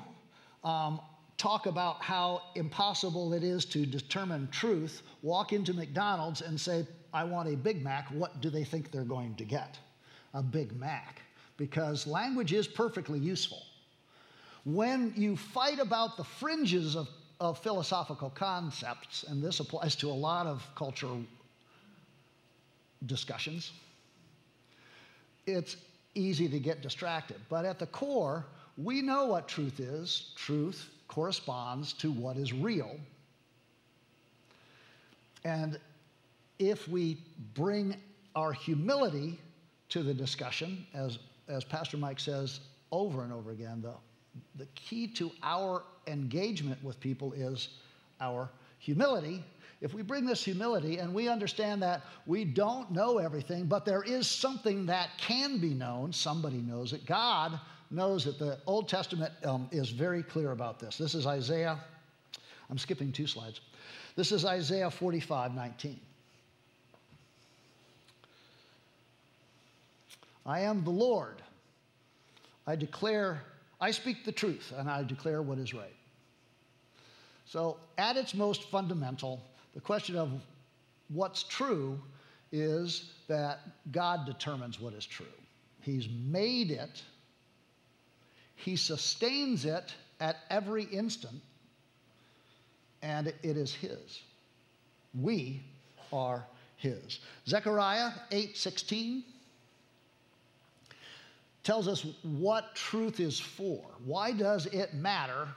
um, 0.62 1.00
talk 1.38 1.66
about 1.66 2.00
how 2.00 2.42
impossible 2.54 3.32
it 3.32 3.42
is 3.42 3.64
to 3.66 3.84
determine 3.84 4.48
truth 4.52 5.02
walk 5.22 5.52
into 5.52 5.74
McDonald's 5.74 6.40
and 6.40 6.58
say, 6.58 6.86
I 7.16 7.24
want 7.24 7.48
a 7.48 7.56
Big 7.56 7.82
Mac, 7.82 8.08
what 8.10 8.40
do 8.40 8.50
they 8.50 8.64
think 8.64 8.90
they're 8.90 9.02
going 9.02 9.34
to 9.36 9.44
get? 9.44 9.78
A 10.34 10.42
Big 10.42 10.78
Mac. 10.78 11.22
Because 11.56 12.06
language 12.06 12.52
is 12.52 12.68
perfectly 12.68 13.18
useful. 13.18 13.62
When 14.64 15.12
you 15.16 15.36
fight 15.36 15.78
about 15.78 16.16
the 16.16 16.24
fringes 16.24 16.94
of 16.94 17.08
of 17.40 17.58
philosophical 17.58 18.30
concepts, 18.30 19.24
and 19.24 19.42
this 19.42 19.60
applies 19.60 19.94
to 19.96 20.08
a 20.08 20.18
lot 20.28 20.46
of 20.46 20.66
cultural 20.74 21.22
discussions, 23.04 23.72
it's 25.46 25.76
easy 26.14 26.48
to 26.48 26.58
get 26.58 26.80
distracted. 26.82 27.36
But 27.48 27.64
at 27.64 27.78
the 27.78 27.86
core, 27.86 28.46
we 28.78 29.02
know 29.02 29.26
what 29.26 29.48
truth 29.48 29.80
is. 29.80 30.32
Truth 30.34 30.88
corresponds 31.08 31.92
to 31.94 32.10
what 32.10 32.36
is 32.36 32.52
real. 32.52 32.98
And 35.44 35.78
if 36.58 36.88
we 36.88 37.18
bring 37.54 37.96
our 38.34 38.52
humility 38.52 39.38
to 39.88 40.02
the 40.02 40.14
discussion, 40.14 40.86
as, 40.94 41.18
as 41.48 41.64
Pastor 41.64 41.96
Mike 41.96 42.20
says 42.20 42.60
over 42.92 43.22
and 43.22 43.32
over 43.32 43.50
again, 43.50 43.82
the, 43.82 43.94
the 44.56 44.66
key 44.74 45.06
to 45.08 45.30
our 45.42 45.82
engagement 46.06 46.82
with 46.82 46.98
people 47.00 47.32
is 47.32 47.68
our 48.20 48.48
humility. 48.78 49.44
If 49.80 49.92
we 49.92 50.02
bring 50.02 50.24
this 50.24 50.44
humility 50.44 50.98
and 50.98 51.12
we 51.12 51.28
understand 51.28 51.82
that 51.82 52.02
we 52.26 52.44
don't 52.44 52.90
know 52.90 53.18
everything, 53.18 53.66
but 53.66 53.84
there 53.84 54.02
is 54.02 54.26
something 54.26 54.86
that 54.86 55.10
can 55.18 55.58
be 55.58 55.74
known, 55.74 56.12
somebody 56.12 56.56
knows 56.56 56.92
it. 56.92 57.04
God 57.04 57.60
knows 57.90 58.26
it. 58.26 58.38
The 58.38 58.58
Old 58.66 58.88
Testament 58.88 59.32
um, 59.44 59.68
is 59.70 59.90
very 59.90 60.22
clear 60.22 60.52
about 60.52 60.80
this. 60.80 60.96
This 60.96 61.14
is 61.14 61.26
Isaiah. 61.26 61.78
I'm 62.70 62.78
skipping 62.78 63.12
two 63.12 63.26
slides. 63.26 63.60
This 64.16 64.32
is 64.32 64.44
Isaiah 64.44 64.90
45 64.90 65.54
19. 65.54 66.00
I 70.46 70.60
am 70.60 70.84
the 70.84 70.90
Lord. 70.90 71.42
I 72.66 72.76
declare 72.76 73.42
I 73.80 73.90
speak 73.90 74.24
the 74.24 74.32
truth 74.32 74.72
and 74.76 74.88
I 74.88 75.02
declare 75.02 75.42
what 75.42 75.58
is 75.58 75.74
right. 75.74 75.94
So, 77.44 77.76
at 77.98 78.16
its 78.16 78.34
most 78.34 78.64
fundamental, 78.70 79.40
the 79.74 79.80
question 79.80 80.16
of 80.16 80.30
what's 81.08 81.42
true 81.42 82.00
is 82.50 83.12
that 83.28 83.60
God 83.92 84.26
determines 84.26 84.80
what 84.80 84.94
is 84.94 85.04
true. 85.04 85.26
He's 85.80 86.08
made 86.08 86.70
it, 86.70 87.02
He 88.56 88.76
sustains 88.76 89.64
it 89.64 89.94
at 90.18 90.36
every 90.50 90.84
instant, 90.84 91.40
and 93.02 93.28
it 93.28 93.56
is 93.56 93.74
His. 93.74 94.22
We 95.14 95.62
are 96.12 96.44
his. 96.76 97.20
Zechariah 97.46 98.12
8:16 98.30 99.22
tells 101.66 101.88
us 101.88 102.06
what 102.22 102.76
truth 102.76 103.18
is 103.18 103.40
for. 103.40 103.82
Why 104.04 104.30
does 104.30 104.66
it 104.66 104.94
matter 104.94 105.48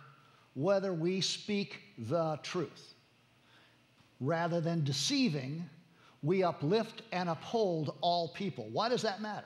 whether 0.56 0.91
we 0.91 1.22
speak 1.22 1.82
the 2.00 2.39
truth? 2.41 2.95
Rather 4.19 4.60
than 4.60 4.84
deceiving, 4.84 5.69
we 6.24 6.41
uplift 6.41 7.04
and 7.12 7.30
uphold 7.30 7.95
all 8.02 8.30
people. 8.30 8.67
Why 8.72 8.89
does 8.89 9.04
that 9.04 9.22
matter? 9.22 9.45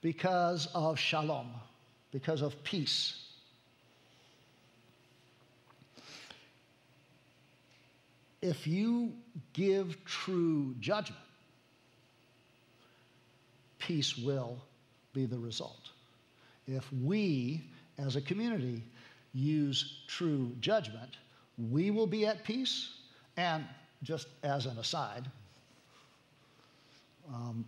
Because 0.00 0.68
of 0.74 0.98
shalom, 0.98 1.50
because 2.12 2.40
of 2.40 2.64
peace. 2.64 3.26
If 8.40 8.66
you 8.66 9.12
give 9.52 10.02
true 10.06 10.74
judgment, 10.80 11.20
peace 13.78 14.16
will 14.16 14.62
be 15.12 15.26
the 15.26 15.38
result. 15.38 15.90
If 16.66 16.90
we, 16.92 17.64
as 17.98 18.16
a 18.16 18.20
community, 18.20 18.82
use 19.32 20.02
true 20.06 20.52
judgment, 20.60 21.16
we 21.70 21.90
will 21.90 22.06
be 22.06 22.26
at 22.26 22.44
peace. 22.44 22.90
And 23.36 23.64
just 24.02 24.28
as 24.42 24.66
an 24.66 24.78
aside, 24.78 25.28
um, 27.28 27.64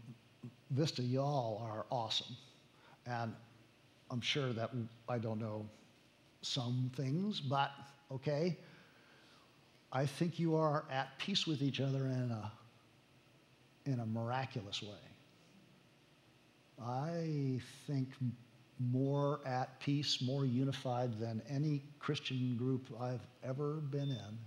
Vista, 0.71 1.03
y'all 1.03 1.63
are 1.65 1.85
awesome. 1.91 2.35
And 3.07 3.35
I'm 4.11 4.21
sure 4.21 4.53
that 4.53 4.71
I 5.09 5.19
don't 5.19 5.41
know 5.41 5.67
some 6.43 6.91
things, 6.97 7.41
but 7.41 7.71
okay. 8.11 8.59
I 9.93 10.07
think 10.07 10.39
you 10.39 10.57
are 10.57 10.85
at 10.91 11.19
peace 11.19 11.47
with 11.47 11.63
each 11.63 11.81
other 11.81 12.07
in 12.07 12.31
a, 12.31 12.53
in 13.85 14.01
a 14.01 14.07
miraculous 14.07 14.83
way. 14.83 15.12
I 16.85 17.61
think 17.87 18.09
more 18.91 19.41
at 19.47 19.79
peace, 19.81 20.21
more 20.21 20.45
unified 20.45 21.19
than 21.19 21.41
any 21.49 21.83
Christian 21.99 22.57
group 22.57 22.87
I've 23.01 23.25
ever 23.45 23.75
been 23.75 24.11
in. 24.11 24.39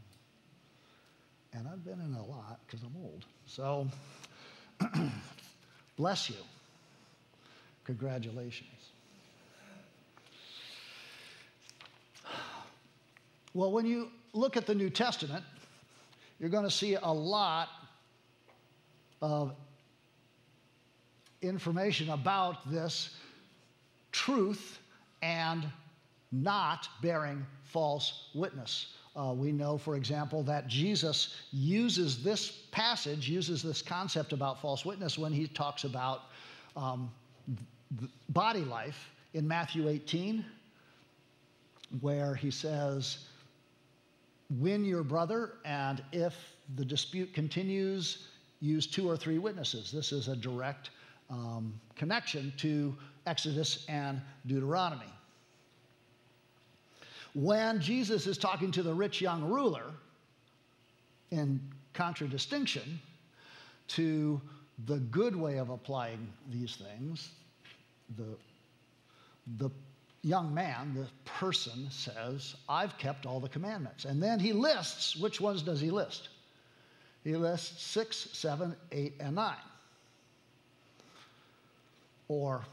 And 1.53 1.67
I've 1.67 1.85
been 1.85 2.01
in 2.01 2.13
a 2.15 2.25
lot 2.25 2.59
because 2.65 2.81
I'm 2.83 2.95
old. 3.01 3.25
So, 3.45 3.87
bless 5.97 6.29
you. 6.29 6.35
Congratulations. 7.85 8.69
Well, 13.53 13.71
when 13.71 13.85
you 13.85 14.09
look 14.33 14.57
at 14.57 14.65
the 14.65 14.75
New 14.75 14.89
Testament, 14.89 15.45
you're 16.39 16.49
going 16.49 16.65
to 16.65 16.71
see 16.71 16.95
a 16.95 17.11
lot 17.11 17.69
of 19.21 19.53
information 21.41 22.09
about 22.09 22.69
this 22.71 23.15
truth 24.11 24.79
and 25.21 25.65
not 26.31 26.87
bearing 27.01 27.45
false 27.63 28.29
witness. 28.33 28.93
Uh, 29.15 29.33
we 29.33 29.51
know, 29.51 29.77
for 29.77 29.95
example, 29.95 30.43
that 30.43 30.67
Jesus 30.67 31.35
uses 31.51 32.23
this 32.23 32.51
passage, 32.71 33.29
uses 33.29 33.63
this 33.63 33.81
concept 33.81 34.33
about 34.33 34.61
false 34.61 34.85
witness 34.85 35.17
when 35.17 35.31
he 35.31 35.47
talks 35.47 35.85
about 35.85 36.23
um, 36.75 37.09
body 38.29 38.65
life 38.65 39.09
in 39.33 39.47
Matthew 39.47 39.87
18, 39.87 40.43
where 42.01 42.35
he 42.35 42.51
says, 42.51 43.19
Win 44.59 44.83
your 44.83 45.03
brother, 45.03 45.53
and 45.63 46.03
if 46.11 46.35
the 46.75 46.85
dispute 46.85 47.33
continues, 47.33 48.27
use 48.59 48.85
two 48.85 49.09
or 49.09 49.17
three 49.17 49.39
witnesses. 49.39 49.91
This 49.91 50.11
is 50.11 50.27
a 50.27 50.35
direct 50.35 50.89
um, 51.29 51.73
connection 51.95 52.53
to 52.57 52.95
Exodus 53.25 53.85
and 53.89 54.21
Deuteronomy 54.45 55.11
when 57.35 57.81
Jesus 57.81 58.27
is 58.27 58.37
talking 58.37 58.71
to 58.71 58.81
the 58.81 58.93
rich 58.93 59.21
young 59.21 59.43
ruler, 59.43 59.91
in 61.31 61.59
contradistinction 61.93 62.99
to 63.89 64.41
the 64.85 64.97
good 64.97 65.35
way 65.35 65.57
of 65.57 65.69
applying 65.69 66.29
these 66.49 66.77
things, 66.77 67.31
the, 68.17 68.37
the 69.57 69.69
young 70.21 70.53
man, 70.53 70.93
the 70.95 71.07
person 71.25 71.87
says, 71.89 72.55
I've 72.69 72.97
kept 72.97 73.25
all 73.25 73.39
the 73.39 73.49
commandments. 73.49 74.05
And 74.05 74.23
then 74.23 74.39
he 74.39 74.53
lists, 74.53 75.17
which 75.17 75.41
ones 75.41 75.61
does 75.61 75.81
he 75.81 75.91
list? 75.91 76.29
He 77.23 77.35
lists 77.35 77.83
six, 77.83 78.29
seven, 78.31 78.75
eight, 78.91 79.15
and 79.19 79.35
nine. 79.35 79.55
Or 82.27 82.65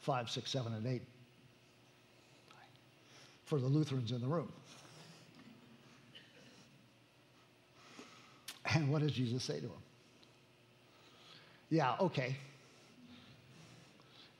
five, 0.00 0.30
six, 0.30 0.50
seven, 0.50 0.74
and 0.74 0.86
eight 0.86 1.02
for 3.44 3.58
the 3.58 3.66
Lutherans 3.66 4.12
in 4.12 4.20
the 4.20 4.26
room. 4.26 4.50
And 8.74 8.90
what 8.90 9.02
does 9.02 9.12
Jesus 9.12 9.42
say 9.42 9.58
to 9.58 9.66
him? 9.66 9.82
Yeah, 11.68 11.96
okay. 12.00 12.36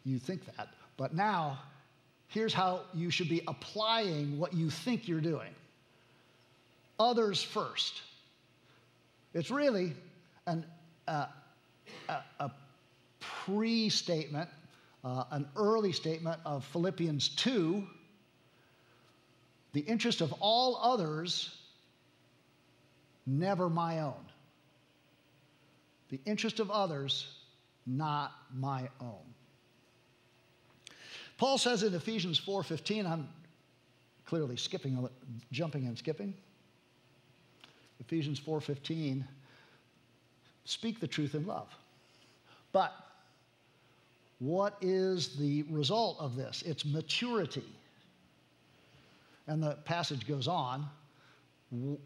You 0.04 0.18
think 0.18 0.44
that. 0.56 0.68
But 0.96 1.14
now, 1.14 1.58
here's 2.28 2.54
how 2.54 2.82
you 2.94 3.10
should 3.10 3.28
be 3.28 3.42
applying 3.48 4.38
what 4.38 4.54
you 4.54 4.70
think 4.70 5.08
you're 5.08 5.20
doing 5.20 5.50
others 6.98 7.42
first. 7.42 8.00
It's 9.34 9.50
really 9.50 9.92
an, 10.46 10.64
uh, 11.08 11.26
a, 12.08 12.16
a 12.40 12.50
pre 13.44 13.88
statement, 13.88 14.50
uh, 15.04 15.24
an 15.30 15.48
early 15.56 15.92
statement 15.92 16.40
of 16.44 16.64
Philippians 16.66 17.30
2 17.30 17.86
the 19.72 19.80
interest 19.80 20.20
of 20.20 20.32
all 20.40 20.76
others, 20.76 21.56
never 23.26 23.70
my 23.70 24.00
own. 24.00 24.24
The 26.10 26.20
interest 26.26 26.60
of 26.60 26.70
others, 26.70 27.26
not 27.86 28.32
my 28.54 28.88
own. 29.00 29.34
Paul 31.38 31.58
says 31.58 31.82
in 31.82 31.94
Ephesians 31.94 32.38
4:15, 32.38 33.06
I'm 33.06 33.28
clearly 34.26 34.56
skipping 34.56 35.08
jumping 35.50 35.86
and 35.86 35.96
skipping. 35.96 36.34
Ephesians 37.98 38.38
4:15 38.38 39.26
speak 40.64 41.00
the 41.00 41.08
truth 41.08 41.34
in 41.34 41.46
love. 41.46 41.74
But 42.72 42.92
what 44.42 44.76
is 44.80 45.36
the 45.36 45.62
result 45.70 46.16
of 46.18 46.34
this? 46.34 46.64
It's 46.66 46.84
maturity. 46.84 47.62
And 49.46 49.62
the 49.62 49.76
passage 49.84 50.26
goes 50.26 50.48
on. 50.48 50.84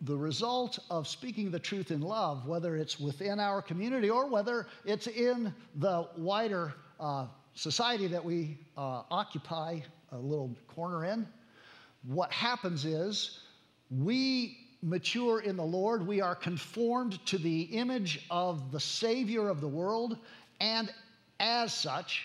The 0.03 0.17
result 0.17 0.79
of 0.91 1.09
speaking 1.09 1.51
the 1.51 1.59
truth 1.59 1.91
in 1.91 2.03
love, 2.03 2.47
whether 2.47 2.77
it's 2.77 3.01
within 3.01 3.41
our 3.41 3.63
community 3.63 4.11
or 4.11 4.29
whether 4.29 4.67
it's 4.85 5.07
in 5.07 5.53
the 5.77 6.09
wider 6.19 6.75
uh, 7.01 7.27
society 7.55 8.07
that 8.09 8.23
we 8.23 8.59
uh, 8.77 9.05
occupy 9.11 9.81
a 10.13 10.19
little 10.19 10.55
corner 10.69 11.07
in, 11.07 11.27
what 12.07 12.31
happens 12.31 12.85
is 12.85 13.41
we 13.91 14.59
mature 14.83 15.41
in 15.41 15.57
the 15.57 15.65
Lord. 15.65 16.07
We 16.07 16.21
are 16.21 16.35
conformed 16.35 17.25
to 17.27 17.39
the 17.39 17.63
image 17.63 18.27
of 18.31 18.73
the 18.73 18.81
Savior 18.81 19.49
of 19.49 19.63
the 19.63 19.69
world, 19.69 20.19
and 20.61 20.93
as 21.41 21.73
such, 21.73 22.25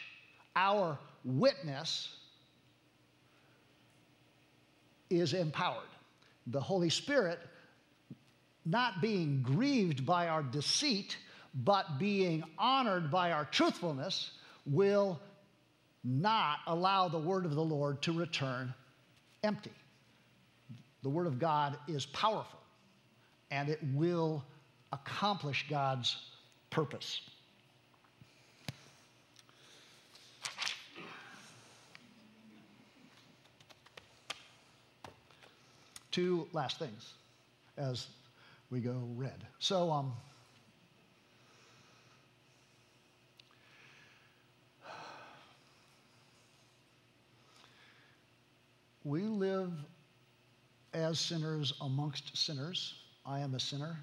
our 0.55 0.97
witness 1.23 2.15
is 5.09 5.33
empowered. 5.33 5.83
The 6.47 6.59
Holy 6.59 6.89
Spirit, 6.89 7.39
not 8.65 9.01
being 9.01 9.41
grieved 9.41 10.05
by 10.05 10.27
our 10.27 10.43
deceit, 10.43 11.17
but 11.53 11.99
being 11.99 12.43
honored 12.57 13.11
by 13.11 13.31
our 13.31 13.45
truthfulness, 13.45 14.31
will 14.65 15.19
not 16.03 16.59
allow 16.67 17.07
the 17.07 17.19
word 17.19 17.45
of 17.45 17.53
the 17.53 17.63
Lord 17.63 18.01
to 18.03 18.11
return 18.11 18.73
empty. 19.43 19.71
The 21.03 21.09
word 21.09 21.27
of 21.27 21.39
God 21.39 21.77
is 21.87 22.05
powerful 22.05 22.59
and 23.49 23.69
it 23.69 23.79
will 23.93 24.43
accomplish 24.91 25.65
God's 25.69 26.15
purpose. 26.69 27.21
Two 36.11 36.47
last 36.53 36.79
things 36.79 37.13
as 37.77 38.07
we 38.69 38.79
go 38.79 39.01
red. 39.15 39.45
So, 39.59 39.91
um, 39.91 40.13
we 49.03 49.21
live 49.23 49.71
as 50.93 51.19
sinners 51.19 51.73
amongst 51.81 52.37
sinners. 52.37 52.95
I 53.25 53.39
am 53.39 53.55
a 53.55 53.59
sinner. 53.59 53.97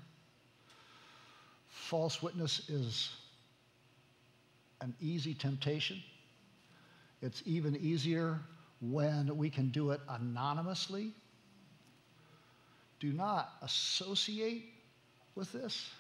false 1.69 2.23
witness 2.23 2.69
is 2.69 3.11
an 4.81 4.95
easy 5.01 5.35
temptation. 5.35 6.03
It's 7.23 7.43
even 7.47 7.77
easier 7.77 8.41
when 8.81 9.37
we 9.37 9.51
can 9.51 9.71
do 9.71 9.91
it 9.91 10.01
anonymously. 10.09 11.13
Do 13.01 13.13
not 13.13 13.53
associate 13.63 14.67
with 15.35 15.53
this. 15.53 15.91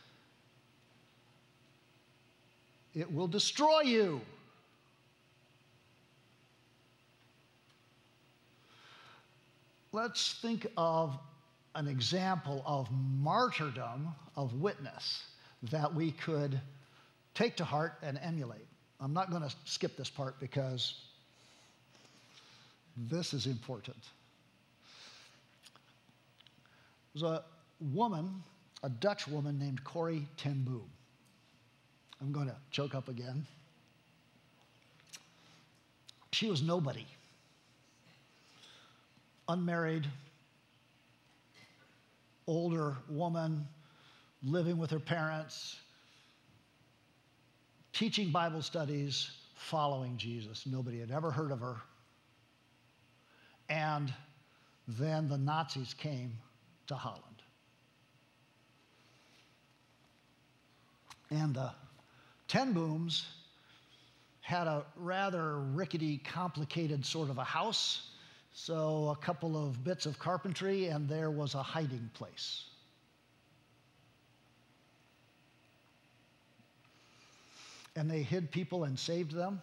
It 2.94 3.12
will 3.12 3.28
destroy 3.28 3.82
you. 3.82 4.20
Let's 9.92 10.34
think 10.42 10.66
of 10.76 11.18
an 11.74 11.86
example 11.86 12.62
of 12.66 12.88
martyrdom 12.90 14.14
of 14.36 14.54
witness 14.54 15.24
that 15.70 15.94
we 15.94 16.12
could 16.12 16.60
take 17.34 17.56
to 17.56 17.64
heart 17.64 17.94
and 18.02 18.18
emulate. 18.22 18.66
I'm 19.00 19.12
not 19.12 19.30
going 19.30 19.42
to 19.42 19.54
skip 19.64 19.96
this 19.96 20.10
part 20.10 20.38
because 20.40 20.94
this 22.96 23.32
is 23.32 23.46
important. 23.46 23.96
There's 27.18 27.32
a 27.32 27.42
woman, 27.80 28.44
a 28.82 28.88
Dutch 28.88 29.26
woman 29.26 29.58
named 29.58 29.82
Corrie 29.82 30.28
ten 30.36 30.62
Boom. 30.62 30.88
I'm 32.20 32.30
going 32.32 32.46
to 32.46 32.56
choke 32.70 32.94
up 32.94 33.08
again. 33.08 33.44
She 36.32 36.48
was 36.48 36.62
nobody. 36.62 37.06
Unmarried, 39.48 40.06
older 42.46 42.96
woman, 43.08 43.66
living 44.44 44.76
with 44.78 44.90
her 44.90 45.00
parents, 45.00 45.76
teaching 47.92 48.30
Bible 48.30 48.62
studies, 48.62 49.30
following 49.56 50.16
Jesus. 50.18 50.66
Nobody 50.66 51.00
had 51.00 51.10
ever 51.10 51.32
heard 51.32 51.50
of 51.50 51.60
her. 51.60 51.76
And 53.68 54.12
then 54.86 55.28
the 55.28 55.38
Nazis 55.38 55.94
came 55.94 56.32
to 56.88 56.94
Holland. 56.94 57.22
And 61.30 61.54
the 61.54 61.70
Ten 62.48 62.72
Booms 62.72 63.26
had 64.40 64.66
a 64.66 64.84
rather 64.96 65.58
rickety, 65.58 66.18
complicated 66.18 67.04
sort 67.04 67.28
of 67.28 67.36
a 67.36 67.44
house. 67.44 68.02
So, 68.54 69.10
a 69.10 69.16
couple 69.16 69.62
of 69.62 69.84
bits 69.84 70.06
of 70.06 70.18
carpentry, 70.18 70.86
and 70.86 71.08
there 71.08 71.30
was 71.30 71.54
a 71.54 71.62
hiding 71.62 72.10
place. 72.14 72.64
And 77.94 78.10
they 78.10 78.22
hid 78.22 78.50
people 78.50 78.84
and 78.84 78.98
saved 78.98 79.32
them, 79.32 79.60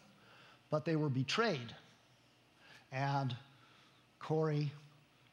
but 0.69 0.85
they 0.85 0.95
were 0.95 1.09
betrayed. 1.09 1.73
And 2.91 3.35
Corrie, 4.19 4.71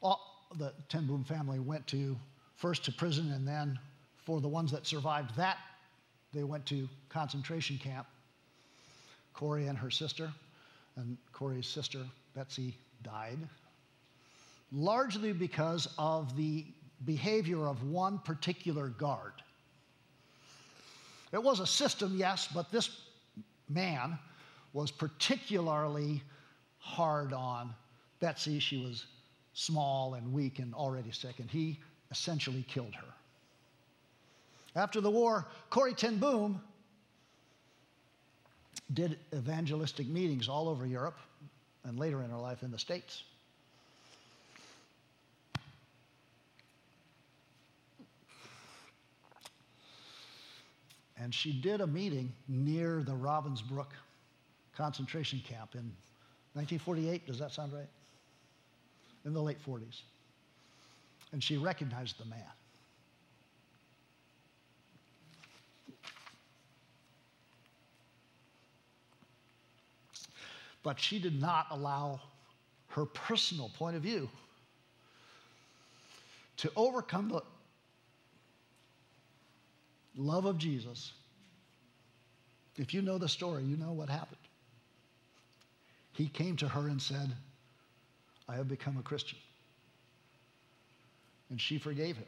all, 0.00 0.31
the 0.58 0.72
Ten 0.88 1.06
Boom 1.06 1.24
family 1.24 1.58
went 1.58 1.86
to 1.88 2.16
first 2.56 2.84
to 2.84 2.92
prison, 2.92 3.32
and 3.32 3.46
then 3.46 3.78
for 4.24 4.40
the 4.40 4.48
ones 4.48 4.70
that 4.72 4.86
survived 4.86 5.34
that, 5.36 5.58
they 6.32 6.44
went 6.44 6.64
to 6.66 6.88
concentration 7.08 7.78
camp. 7.78 8.06
Corrie 9.34 9.66
and 9.66 9.78
her 9.78 9.90
sister, 9.90 10.30
and 10.96 11.16
Corrie's 11.32 11.66
sister, 11.66 12.00
Betsie, 12.34 12.76
died, 13.02 13.38
largely 14.70 15.32
because 15.32 15.88
of 15.98 16.36
the 16.36 16.64
behavior 17.04 17.66
of 17.66 17.82
one 17.82 18.18
particular 18.18 18.88
guard. 18.88 19.32
It 21.32 21.42
was 21.42 21.60
a 21.60 21.66
system, 21.66 22.14
yes, 22.16 22.48
but 22.54 22.70
this 22.70 22.90
man 23.68 24.18
was 24.72 24.90
particularly 24.90 26.22
hard 26.78 27.32
on 27.32 27.74
Betsie. 28.20 28.58
She 28.58 28.84
was 28.84 29.06
small 29.54 30.14
and 30.14 30.32
weak 30.32 30.58
and 30.58 30.74
already 30.74 31.10
sick, 31.12 31.38
and 31.38 31.50
he 31.50 31.78
essentially 32.10 32.64
killed 32.68 32.94
her. 32.94 33.06
After 34.74 35.00
the 35.00 35.10
war, 35.10 35.46
Corrie 35.70 35.94
ten 35.94 36.18
Boom 36.18 36.60
did 38.94 39.18
evangelistic 39.34 40.06
meetings 40.06 40.48
all 40.48 40.68
over 40.68 40.86
Europe 40.86 41.18
and 41.84 41.98
later 41.98 42.22
in 42.22 42.30
her 42.30 42.38
life 42.38 42.62
in 42.62 42.70
the 42.70 42.78
States. 42.78 43.24
And 51.16 51.32
she 51.32 51.52
did 51.52 51.80
a 51.80 51.86
meeting 51.86 52.32
near 52.48 53.02
the 53.02 53.12
Ravensbrück 53.12 53.86
concentration 54.76 55.40
camp 55.46 55.74
in 55.74 55.92
1948. 56.54 57.26
Does 57.26 57.38
that 57.38 57.52
sound 57.52 57.72
right? 57.72 57.86
In 59.24 59.32
the 59.32 59.42
late 59.42 59.64
40s. 59.64 60.00
And 61.32 61.42
she 61.42 61.56
recognized 61.56 62.18
the 62.18 62.24
man. 62.26 62.40
But 70.82 70.98
she 70.98 71.18
did 71.18 71.40
not 71.40 71.66
allow 71.70 72.20
her 72.88 73.06
personal 73.06 73.70
point 73.78 73.96
of 73.96 74.02
view 74.02 74.28
to 76.58 76.70
overcome 76.76 77.28
the 77.28 77.42
love 80.16 80.44
of 80.44 80.58
Jesus. 80.58 81.12
If 82.76 82.92
you 82.92 83.02
know 83.02 83.18
the 83.18 83.28
story, 83.28 83.62
you 83.64 83.76
know 83.76 83.92
what 83.92 84.08
happened. 84.08 84.36
He 86.12 86.28
came 86.28 86.56
to 86.56 86.68
her 86.68 86.88
and 86.88 87.00
said, 87.00 87.32
I 88.52 88.56
have 88.56 88.68
become 88.68 88.98
a 88.98 89.02
Christian. 89.02 89.38
And 91.50 91.60
she 91.60 91.78
forgave 91.78 92.16
him. 92.16 92.26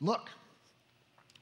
Look, 0.00 0.30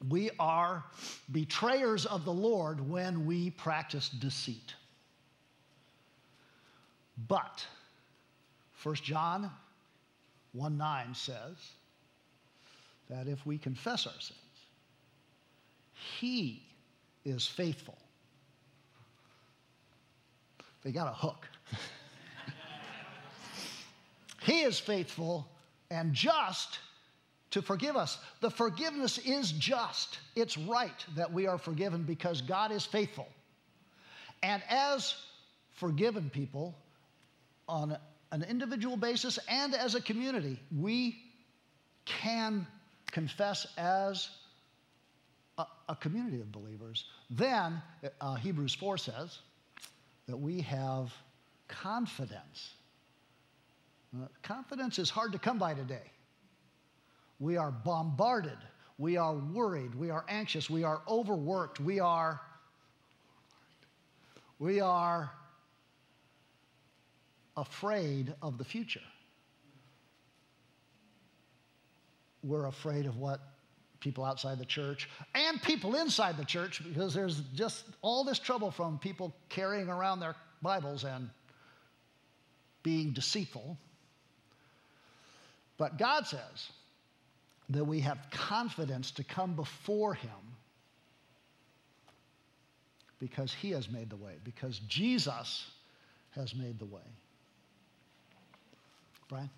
we 0.09 0.31
are 0.39 0.85
betrayers 1.31 2.05
of 2.05 2.25
the 2.25 2.33
Lord 2.33 2.87
when 2.87 3.25
we 3.25 3.51
practice 3.51 4.09
deceit. 4.09 4.75
But 7.29 7.65
1 8.83 8.97
John 8.97 9.51
1 10.53 10.77
9 10.77 11.15
says 11.15 11.57
that 13.09 13.29
if 13.29 13.47
we 13.47 13.57
confess 13.57 14.07
our 14.07 14.13
sins, 14.13 14.39
he 16.19 16.63
is 17.25 17.47
faithful. 17.47 17.97
They 20.83 20.93
got 20.93 21.09
a 21.09 21.15
hook. 21.15 21.47
he 24.45 24.63
is 24.63 24.79
faithful 24.79 25.49
and 25.91 26.13
just 26.13 26.79
to 27.51 27.63
forgive 27.63 27.97
us. 27.97 28.19
The 28.41 28.51
forgiveness 28.51 29.19
is 29.19 29.53
just. 29.53 30.19
It's 30.35 30.57
right 30.57 31.05
that 31.17 31.33
we 31.33 31.47
are 31.47 31.59
forgiven 31.59 32.03
because 32.03 32.41
God 32.41 32.73
is 32.73 32.85
faithful. 32.85 33.29
And 34.43 34.63
as 34.69 35.15
forgiven 35.73 36.31
people, 36.31 36.75
on 37.69 37.97
an 38.33 38.43
individual 38.45 38.97
basis 38.97 39.39
and 39.49 39.75
as 39.75 39.95
a 39.95 40.01
community, 40.01 40.59
we 40.77 41.17
can 42.05 42.67
confess 43.11 43.67
as 43.77 44.31
a, 45.59 45.67
a 45.89 45.97
community 45.97 46.41
of 46.41 46.51
believers. 46.51 47.05
Then 47.31 47.81
uh, 48.21 48.35
Hebrews 48.35 48.75
4 48.75 48.99
says 48.99 49.39
that 50.27 50.37
we 50.37 50.61
have 50.63 51.13
confidence. 51.69 52.75
Confidence 54.43 54.99
is 54.99 55.09
hard 55.09 55.33
to 55.33 55.39
come 55.39 55.59
by 55.59 55.75
today. 55.75 56.11
We 57.41 57.57
are 57.57 57.71
bombarded. 57.71 58.59
We 58.99 59.17
are 59.17 59.35
worried. 59.35 59.95
We 59.95 60.11
are 60.11 60.25
anxious. 60.29 60.69
We 60.69 60.85
are 60.85 61.03
overworked. 61.09 61.81
We 61.81 61.99
are, 61.99 62.41
we 64.59 64.81
are 64.81 65.33
afraid 67.57 68.35
of 68.43 68.59
the 68.59 68.65
future. 68.65 69.01
We're 72.45 72.67
afraid 72.67 73.07
of 73.07 73.17
what 73.17 73.41
people 74.01 74.25
outside 74.25 74.59
the 74.59 74.65
church 74.65 75.09
and 75.35 75.63
people 75.63 75.95
inside 75.95 76.37
the 76.37 76.45
church 76.45 76.83
because 76.85 77.15
there's 77.15 77.41
just 77.55 77.85
all 78.03 78.25
this 78.25 78.39
trouble 78.39 78.71
from 78.71 78.99
people 78.99 79.35
carrying 79.49 79.89
around 79.89 80.21
their 80.21 80.35
Bibles 80.61 81.05
and 81.05 81.31
being 82.83 83.13
deceitful. 83.13 83.79
But 85.79 85.99
God 85.99 86.27
says 86.27 86.71
that 87.71 87.85
we 87.85 88.01
have 88.01 88.19
confidence 88.31 89.11
to 89.13 89.25
come 89.25 89.55
before 89.55 90.15
Him 90.15 90.31
because 93.19 93.53
He 93.53 93.71
has 93.71 93.89
made 93.89 94.11
the 94.11 94.17
way, 94.17 94.35
because 94.45 94.79
Jesus 94.81 95.71
has 96.33 96.55
made 96.55 96.79
the 96.79 96.87
way. 96.87 97.01
Brian? 99.29 99.51